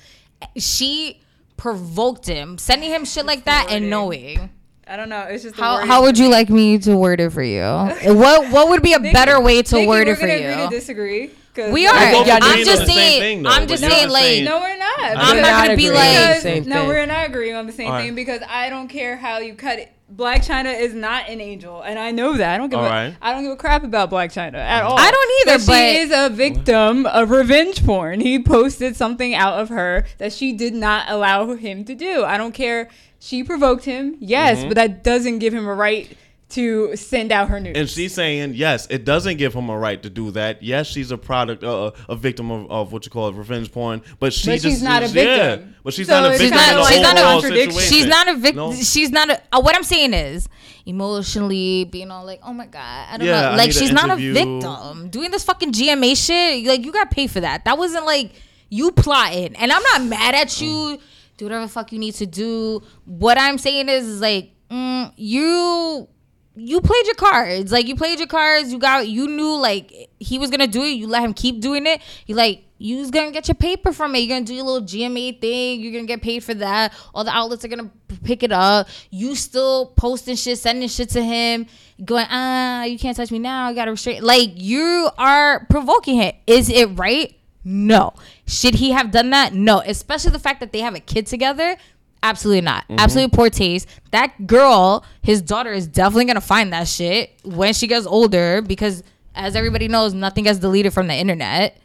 [0.58, 1.22] She
[1.58, 4.50] provoked him, sending him shit like that, and knowing.
[4.88, 5.22] I don't know.
[5.22, 5.88] It's just the How, wording.
[5.90, 7.62] how would you like me to word it for you?
[8.14, 10.34] what What would be a Nikki- better way to Nikki, word we're it for gonna
[10.34, 10.70] Agree to you?
[10.70, 11.32] disagree.
[11.56, 13.22] 'Cause We're both I'm just on the same saying.
[13.22, 14.24] thing, though, I'm just saying, like.
[14.24, 15.00] saying- No, we're not.
[15.00, 16.42] I'm We're not not gonna be agreeing on like.
[16.42, 16.88] same no, thing.
[16.88, 18.06] we're not agreeing on the same All right.
[18.06, 19.92] thing because I don't care how you cut it.
[20.16, 22.54] Blac Chyna is not an angel, and I know that.
[22.54, 23.16] I don't give All a, right.
[23.22, 24.96] I don't give a crap about Blac Chyna at all.
[25.00, 28.20] I don't either, But, but- she is a victim of revenge porn.
[28.20, 32.24] He posted something out of her that she did not allow him to do.
[32.24, 32.90] I don't care.
[33.20, 34.68] She provoked him, yes, Mm-hmm.
[34.68, 36.16] but that doesn't give him a right
[36.56, 37.78] to send out her news.
[37.78, 40.62] And she's saying, yes, it doesn't give him a right to do that.
[40.62, 44.02] Yes, she's a product, uh, a victim of, of what you call it, revenge porn.
[44.20, 45.76] But she But just, she's not a yeah, victim.
[45.84, 46.70] but she's So not a victim not.
[46.70, 47.80] in the She's not a situation.
[47.94, 48.56] She's not a victim.
[48.58, 48.74] No.
[48.76, 49.42] She's not a.
[49.52, 50.50] Uh, what I'm saying is,
[50.86, 53.58] emotionally being all like, oh my god, I don't Yeah, know.
[53.58, 55.10] Like she's not a victim.
[55.10, 57.66] Doing this fucking GMA shit, like you got paid for that.
[57.66, 58.32] That wasn't like
[58.70, 60.98] You plotting, and I'm not mad at you.
[61.38, 62.82] Do whatever the fuck you need to do.
[63.06, 66.08] What I'm saying is, is like mm, you
[66.56, 67.72] you played your cards.
[67.72, 68.72] Like you played your cards.
[68.72, 70.92] You got you knew like he was gonna do it.
[70.92, 72.02] You let him keep doing it.
[72.26, 74.20] You like you was gonna get your paper from it.
[74.20, 75.82] You're gonna do your little GMA thing.
[75.82, 76.94] You're gonna get paid for that.
[77.14, 77.92] All the outlets are gonna
[78.24, 78.88] pick it up.
[79.10, 81.68] You still posting shit, sending shit to him,
[82.04, 83.68] going ah, you can't touch me now.
[83.68, 84.24] I gotta restrain.
[84.24, 86.34] Like you are provoking him.
[86.48, 87.36] Is it right?
[87.68, 88.14] No.
[88.46, 89.54] Should he have done that?
[89.54, 89.80] No.
[89.80, 91.78] Especially the fact that they have a kid together.
[92.26, 92.84] Absolutely not.
[92.86, 93.00] Mm-hmm.
[93.00, 93.88] Absolutely poor taste.
[94.10, 99.04] That girl, his daughter, is definitely gonna find that shit when she gets older because,
[99.36, 101.78] as everybody knows, nothing gets deleted from the internet.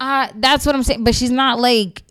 [0.00, 1.04] Uh, that's what I'm saying.
[1.04, 2.02] But she's not like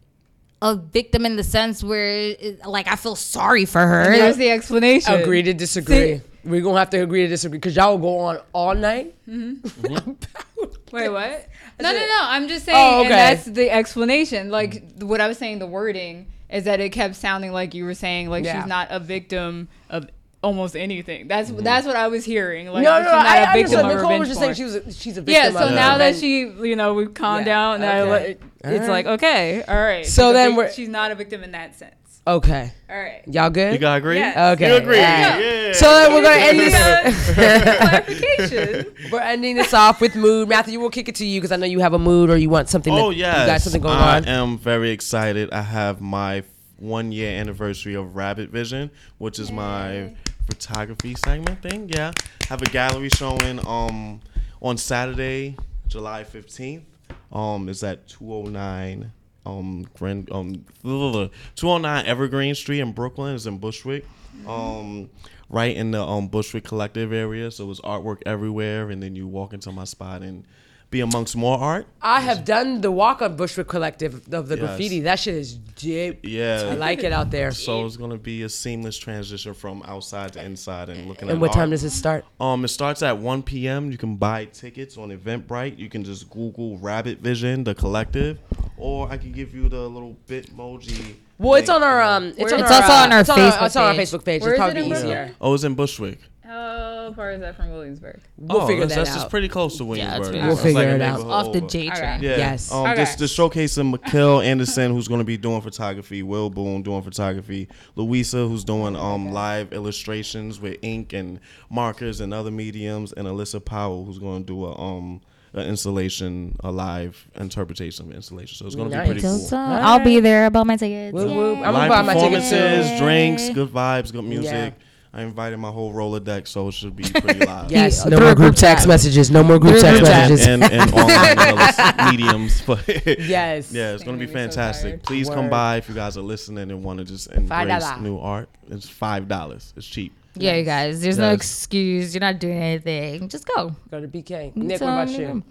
[0.62, 4.12] a victim in the sense where, uh, like, I feel sorry for her.
[4.12, 5.12] There's the explanation.
[5.16, 6.22] Agree to disagree.
[6.44, 9.16] We're gonna have to agree to disagree because y'all will go on all night.
[9.28, 9.68] Mm-hmm.
[10.60, 10.96] Mm-hmm.
[10.96, 11.48] Wait, what?
[11.82, 12.20] No, no, no.
[12.24, 13.04] I'm just oh, saying, Oh, okay.
[13.06, 14.50] and that's the explanation.
[14.50, 17.94] Like what I was saying, the wording is that it kept sounding like you were
[17.94, 18.62] saying like Yeah.
[18.62, 20.10] she's not a victim of
[20.42, 21.28] almost anything.
[21.28, 21.64] That's mm-hmm.
[21.64, 22.68] that's what I was hearing.
[22.68, 24.76] Like no, she's no, not I, a I of Nicole was just saying she was
[24.76, 25.54] a, she's a victim.
[25.54, 25.60] yeah.
[25.60, 27.82] So now that she, you know, we've calmed Yeah, down.
[27.82, 28.32] Now okay.
[28.32, 30.06] it- it's like okay, all right.
[30.06, 31.96] So a then she's not a victim in that sense.
[32.36, 33.22] Okay, All right.
[33.28, 33.74] y'all good?
[33.74, 34.18] You gotta agree.
[34.18, 34.52] Yeah.
[34.52, 34.70] okay.
[34.72, 34.98] You agree?
[34.98, 35.40] all right.
[35.40, 35.74] Yeah.
[35.74, 37.34] So then we're gonna end this.
[37.34, 38.96] Clarification.
[39.12, 40.50] We're ending this off with mood.
[40.50, 42.50] Matthew, we'll kick it to you because I know you have a mood or you
[42.50, 42.94] want something.
[42.94, 44.26] Oh that, yes, you got something going I on.
[44.26, 45.52] I am very excited.
[45.52, 46.44] I have my
[46.78, 50.14] one year anniversary of Rabbit Vision, which is my
[50.48, 51.90] photography segment thing.
[51.90, 52.12] Yeah,
[52.48, 54.22] have a gallery showing um
[54.62, 55.56] on Saturday,
[55.88, 56.84] July fifteenth.
[57.32, 59.12] Um, it's at two oh nine
[59.50, 63.36] um Grand um two oh nine Evergreen Street in Brooklyn.
[63.36, 64.06] is in Bushwick.
[64.48, 65.10] Um.
[65.52, 69.52] Right in the um, Bushwick Collective area, so it's artwork everywhere, and then you walk
[69.52, 70.46] into my spot and
[70.90, 71.86] be amongst more art.
[72.02, 74.60] I have done the walk on Bushwick Collective of the Yes.
[74.66, 75.00] graffiti.
[75.02, 76.20] That shit is deep.
[76.24, 76.70] Yeah.
[76.72, 77.52] I like it out there.
[77.52, 81.34] So it's gonna be a seamless transition from outside to inside and looking at.
[81.34, 82.26] And what time does it start?
[82.40, 83.92] Um, it starts at 1 p.m.
[83.92, 85.78] You can buy tickets on Eventbrite.
[85.78, 88.40] You can just Google Rabbit Vision, the collective,
[88.78, 91.16] or I can give you the little Bitmoji.
[91.38, 93.66] Well, it's on our um, it's, on It's our, also uh, on our it's Facebook
[93.66, 94.10] it's on our page.
[94.10, 94.42] Facebook page.
[94.42, 95.16] Where it's is it probably easier.
[95.16, 95.36] Brooklyn?
[95.40, 96.20] Oh, it's in Bushwick.
[96.50, 98.22] How far is that from Williamsburg?
[98.38, 99.20] We'll oh, figure that's, that that's out.
[99.22, 100.34] just pretty close to Williamsburg.
[100.34, 100.54] really We'll.
[100.54, 101.18] It's figure a it out.
[101.20, 101.62] neighborhood Off the.
[101.62, 102.00] J Okay.
[102.00, 102.24] train.
[102.24, 102.38] Yeah.
[102.38, 102.72] Yes.
[102.72, 102.96] Um, Okay.
[102.96, 106.24] this the showcasing Mikhail Anderson, who's going to be doing photography.
[106.24, 107.68] Will Boone doing photography.
[107.96, 111.40] Louisa, who's doing um live illustrations with ink and
[111.70, 115.22] markers and other mediums, and Alyssa Powell, who's going to do a um
[115.54, 118.56] an installation, a live interpretation of installation.
[118.56, 119.08] So it's going to Nice.
[119.08, 119.38] be pretty cool.
[119.38, 120.46] so, I'll be there.
[120.46, 121.14] I bought my tickets.
[121.14, 121.58] Whoop, whoop.
[121.58, 124.74] I'm gonna Live buy my tickets performances, drinks, good vibes, good music.
[124.78, 124.86] Yeah.
[125.12, 127.72] I invited my whole Rolodex, so it should be pretty live.
[127.72, 128.88] Yes, Yeah, no through more group group text chat.
[128.90, 129.32] messages.
[129.32, 130.48] No more group Through text group messages.
[130.48, 132.62] and, and online other mediums.
[132.68, 132.88] But
[133.20, 133.72] Yes.
[133.72, 134.92] yeah, it's gonna be Making me so fantastic.
[134.92, 135.04] tired.
[135.04, 138.02] Please come by if you guys are listening and want to just embrace $5.
[138.02, 138.50] new art.
[138.70, 139.74] It's five dollars.
[139.76, 140.14] It's cheap.
[140.36, 141.02] Yeah, you guys.
[141.02, 142.14] There's no excuse.
[142.14, 143.28] You're not doing anything.
[143.30, 143.76] Just go.
[143.90, 144.56] Go to BK.
[144.56, 145.44] Nick, what about you?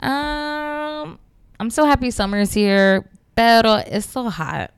[0.00, 1.18] Um,
[1.60, 4.72] I'm so happy summer's here, pero it's so hot.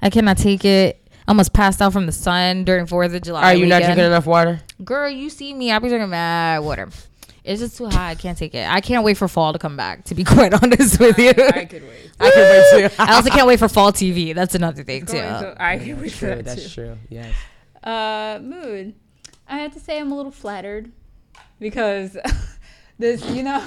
[0.00, 1.02] I cannot take it.
[1.26, 3.42] I almost passed out from the sun during Fourth of July.
[3.42, 4.60] Are you not drinking enough water?
[4.84, 5.72] Girl, you see me.
[5.72, 6.88] I be drinking mad water.
[7.42, 7.94] It's just too hot.
[8.00, 8.68] I can't take it.
[8.68, 10.04] I can't wait for fall to come back.
[10.04, 12.10] To be quite honest with you, I could wait.
[12.20, 12.94] I can wait too.
[13.02, 14.34] I also can't wait for fall TV.
[14.34, 15.14] That's another thing too.
[15.14, 16.82] Going so- I can wait for True, that that's too.
[16.86, 16.98] true.
[17.08, 17.34] Yes.
[17.82, 18.94] Uh, mood.
[19.48, 20.90] I have to say I'm a little flattered
[21.60, 22.16] because
[22.98, 23.64] this, you know,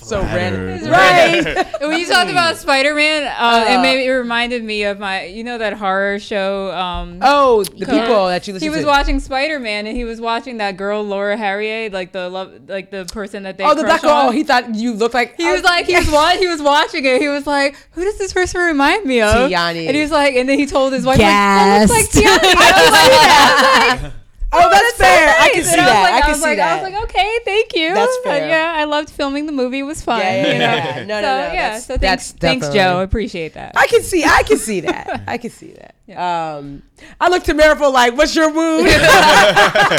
[0.00, 0.90] So random.
[0.90, 1.66] Right.
[1.80, 3.64] when you talked about Spider-Man, uh, Uh.
[3.74, 6.70] it made it reminded me of my, you know, that horror show.
[6.72, 8.00] Um, Oh, the Cool.
[8.00, 8.70] people that you listen to.
[8.72, 8.86] he was to.
[8.86, 13.04] watching Spider-Man and he was watching that girl Laura Harrier, like the love, like the
[13.12, 13.64] person that they.
[13.64, 14.28] oh, the crush black girl.
[14.28, 15.36] Oh, he thought you looked like.
[15.36, 17.20] He was like, he was, wa- he was watching it.
[17.20, 19.86] He was like, "Who does this person remind me of?" Tiani.
[19.88, 21.90] And he was like, and then he told his wife, Gasp.
[21.90, 23.88] like, "That looks like Tiani." I can see that.
[23.90, 24.12] I was like,
[24.50, 25.28] Oh, that's so fair.
[25.28, 25.52] I nice.
[25.52, 26.02] can see And I that.
[26.02, 26.72] like- I can was see like, that.
[26.80, 27.92] I was like, okay, thank you.
[27.94, 28.48] That's fair.
[28.48, 29.80] yeah, I loved filming the movie.
[29.80, 30.20] It was fun.
[30.20, 30.64] Yeah, yeah, you know?
[30.64, 31.04] yeah.
[31.06, 31.52] No, no, so, no, Yeah.
[31.52, 32.98] that's- so that's thanks, thanks, Joe.
[32.98, 33.72] I appreciate that.
[33.76, 34.24] I can see.
[34.24, 35.22] I can see that.
[35.28, 35.94] I can see that.
[36.18, 36.82] Um,
[37.20, 38.86] I looked to Marifel like, "What's your mood?"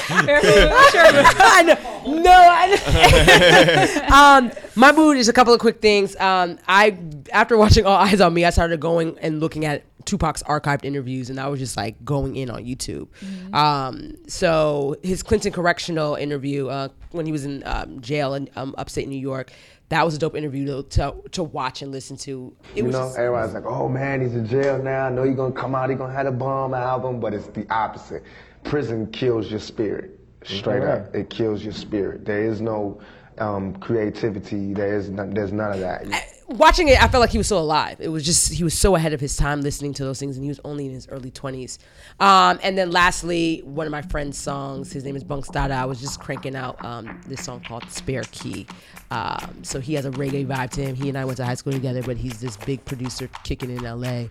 [0.10, 1.76] I know.
[2.22, 4.16] No, I know.
[4.16, 6.16] um, my mood is a couple of quick things.
[6.16, 6.98] Um, I
[7.32, 11.30] after watching All Eyez on Me, I started going and looking at Tupac's archived interviews,
[11.30, 13.08] and I was just like going in on YouTube.
[13.54, 18.74] Um, so his Clinton Correctional interview uh, when he was in um, jail in um,
[18.78, 19.52] upstate New York.
[19.90, 22.56] That was a dope interview to, to, to watch and listen to.
[22.76, 25.08] It You was know, just- everybody's like, oh man, he's in jail now.
[25.08, 27.66] I know he's gonna come out, he's gonna have a bomb album, but it's the
[27.74, 28.24] opposite.
[28.64, 30.20] Prison kills your spirit.
[30.44, 31.14] Straight up.
[31.16, 32.24] It kills your spirit.
[32.26, 33.00] There is no
[33.40, 34.74] um, creativity.
[34.74, 36.06] There's none, there's none of that.
[36.50, 37.98] Watching it, I felt like he was still alive.
[38.00, 40.44] It was just he was so ahead of his time listening to those things, and
[40.44, 41.80] he was only in his early twenties.
[42.20, 45.74] Um, and then lastly, one of my friend's songs, his name is Bunks Dada.
[45.76, 48.68] I was just cranking out um, this song called Spare Key.
[49.12, 50.96] Um, so he has a reggae vibe to him.
[50.96, 53.84] He and I went to high school together, but he's this big producer kicking in
[53.84, 54.26] LA.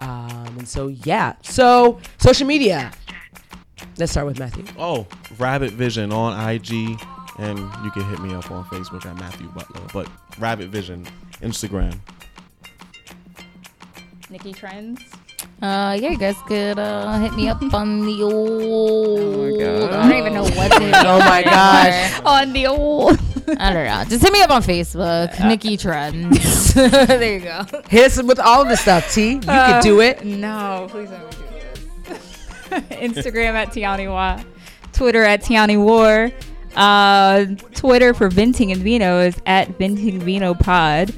[0.00, 2.92] Um, and so yeah, so social media.
[3.98, 4.64] Let's start with Matthew.
[4.78, 5.06] Oh,
[5.38, 6.98] Rabbit Vision on IG,
[7.38, 9.82] and you can hit me up on Facebook at Matthew Butler.
[9.92, 10.08] But
[10.38, 11.06] Rabbit Vision,
[11.42, 11.98] Instagram.
[14.30, 15.00] Nikki Trends.
[15.62, 19.06] Uh, yeah, you guys could uh, hit me up on the old.
[19.26, 19.92] Oh my God.
[19.92, 22.20] I don't even know what to Oh my gosh.
[22.24, 23.18] On the old.
[23.58, 24.04] I don't know.
[24.08, 26.74] Just hit me up on Facebook, Nikki Trends.
[26.74, 27.64] there you go.
[27.88, 29.34] Hit us with all of the stuff, T.
[29.34, 30.24] You can do it.
[30.24, 31.38] No, please don't do
[32.08, 32.80] this.
[32.90, 34.42] Instagram at Tiani Wa.
[34.92, 36.30] Twitter at Tiani War.
[36.76, 41.12] Uh, Twitter for Venting and Vino is at Venting Vino Pod.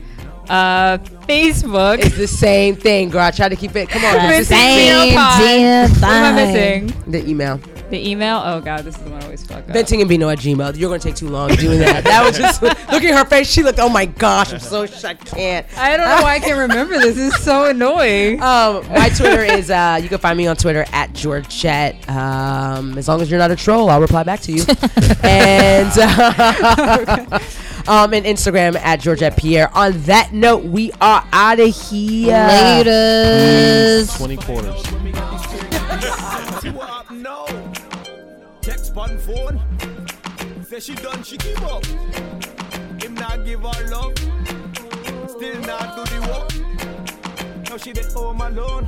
[0.48, 0.98] Uh,
[1.28, 1.98] Facebook.
[1.98, 3.20] It's the same thing, girl.
[3.22, 3.88] I try to keep it.
[3.88, 7.10] Come on, The it's the same damn What am I missing?
[7.10, 7.60] The email.
[7.90, 8.42] The email.
[8.44, 9.66] Oh god, this is the one I always fuck up.
[9.68, 10.76] Venting and Vino at Gmail.
[10.76, 12.04] You're gonna take too long doing that.
[12.04, 13.50] That was just look at her face.
[13.50, 13.78] She looked.
[13.78, 15.66] Oh my gosh, I'm so sh- I can't.
[15.78, 17.14] I don't know why I can't remember this.
[17.16, 18.42] This is so annoying.
[18.48, 19.70] Um, my Twitter is.
[19.70, 22.08] Uh, you can find me on Twitter at Georgette.
[22.08, 24.64] Um, as long as you're not a troll, I'll reply back to you.
[25.22, 27.38] and uh,
[27.86, 29.70] um, and Instagram at Georgette Pierre.
[29.76, 32.32] On that note, we are out of here.
[32.32, 34.16] Laters.
[34.16, 34.82] 20 quarters.
[36.60, 36.70] See
[38.98, 39.60] on phone.
[40.64, 41.84] Say she done, she give up.
[43.00, 44.18] Him not give her love.
[45.28, 47.68] Still not do the work.
[47.68, 48.86] Now she the home alone.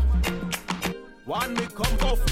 [1.24, 2.24] One me come off.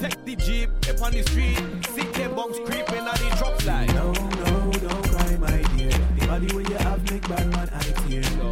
[0.00, 1.58] Take the jeep up on the street.
[1.94, 3.88] Sick the box creeping on the drop line.
[3.94, 5.90] No, no, don't cry, my dear.
[6.18, 8.45] The body where you have make bad man I tear.